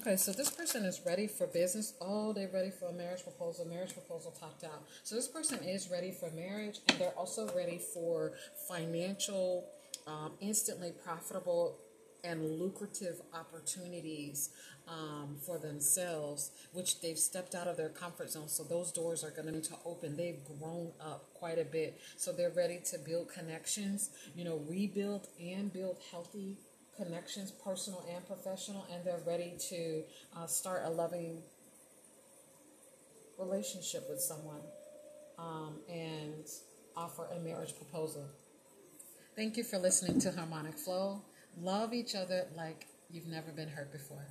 Okay, 0.00 0.14
so 0.16 0.30
this 0.30 0.48
person 0.48 0.84
is 0.84 1.00
ready 1.04 1.26
for 1.26 1.48
business. 1.48 1.94
Oh, 2.00 2.32
they're 2.32 2.50
ready 2.54 2.70
for 2.70 2.88
a 2.88 2.92
marriage 2.92 3.24
proposal. 3.24 3.64
Marriage 3.64 3.94
proposal 3.94 4.32
popped 4.40 4.62
out. 4.62 4.84
So 5.02 5.16
this 5.16 5.26
person 5.26 5.58
is 5.64 5.90
ready 5.90 6.12
for 6.12 6.30
marriage, 6.30 6.78
and 6.88 7.00
they're 7.00 7.18
also 7.18 7.52
ready 7.52 7.78
for 7.78 8.34
financial, 8.68 9.68
um, 10.06 10.34
instantly 10.40 10.92
profitable, 11.04 11.78
and 12.22 12.60
lucrative 12.60 13.20
opportunities 13.34 14.50
um, 14.86 15.36
for 15.44 15.58
themselves, 15.58 16.52
which 16.72 17.00
they've 17.00 17.18
stepped 17.18 17.56
out 17.56 17.66
of 17.66 17.76
their 17.76 17.88
comfort 17.88 18.30
zone. 18.30 18.48
So 18.48 18.62
those 18.62 18.92
doors 18.92 19.24
are 19.24 19.30
going 19.30 19.46
to 19.46 19.52
need 19.52 19.64
to 19.64 19.76
open. 19.84 20.16
They've 20.16 20.44
grown 20.60 20.92
up 21.00 21.34
quite 21.34 21.58
a 21.58 21.64
bit. 21.64 21.98
So 22.16 22.30
they're 22.30 22.50
ready 22.50 22.78
to 22.90 22.98
build 22.98 23.30
connections, 23.32 24.10
you 24.36 24.44
know, 24.44 24.62
rebuild 24.68 25.26
and 25.40 25.72
build 25.72 25.98
healthy 26.12 26.56
connections, 26.98 27.50
personal 27.50 28.04
and 28.12 28.26
professional, 28.26 28.86
and 28.92 29.04
they're 29.04 29.22
ready 29.26 29.54
to 29.70 30.02
uh, 30.36 30.46
start 30.46 30.82
a 30.84 30.90
loving 30.90 31.42
relationship 33.38 34.04
with 34.10 34.20
someone 34.20 34.60
um, 35.38 35.76
and 35.88 36.44
offer 36.96 37.26
a 37.36 37.38
marriage 37.40 37.76
proposal. 37.76 38.26
Thank 39.36 39.56
you 39.56 39.62
for 39.62 39.78
listening 39.78 40.20
to 40.20 40.32
Harmonic 40.32 40.76
Flow. 40.76 41.22
Love 41.60 41.94
each 41.94 42.16
other 42.16 42.46
like 42.56 42.86
you've 43.10 43.28
never 43.28 43.52
been 43.52 43.68
hurt 43.68 43.92
before. 43.92 44.26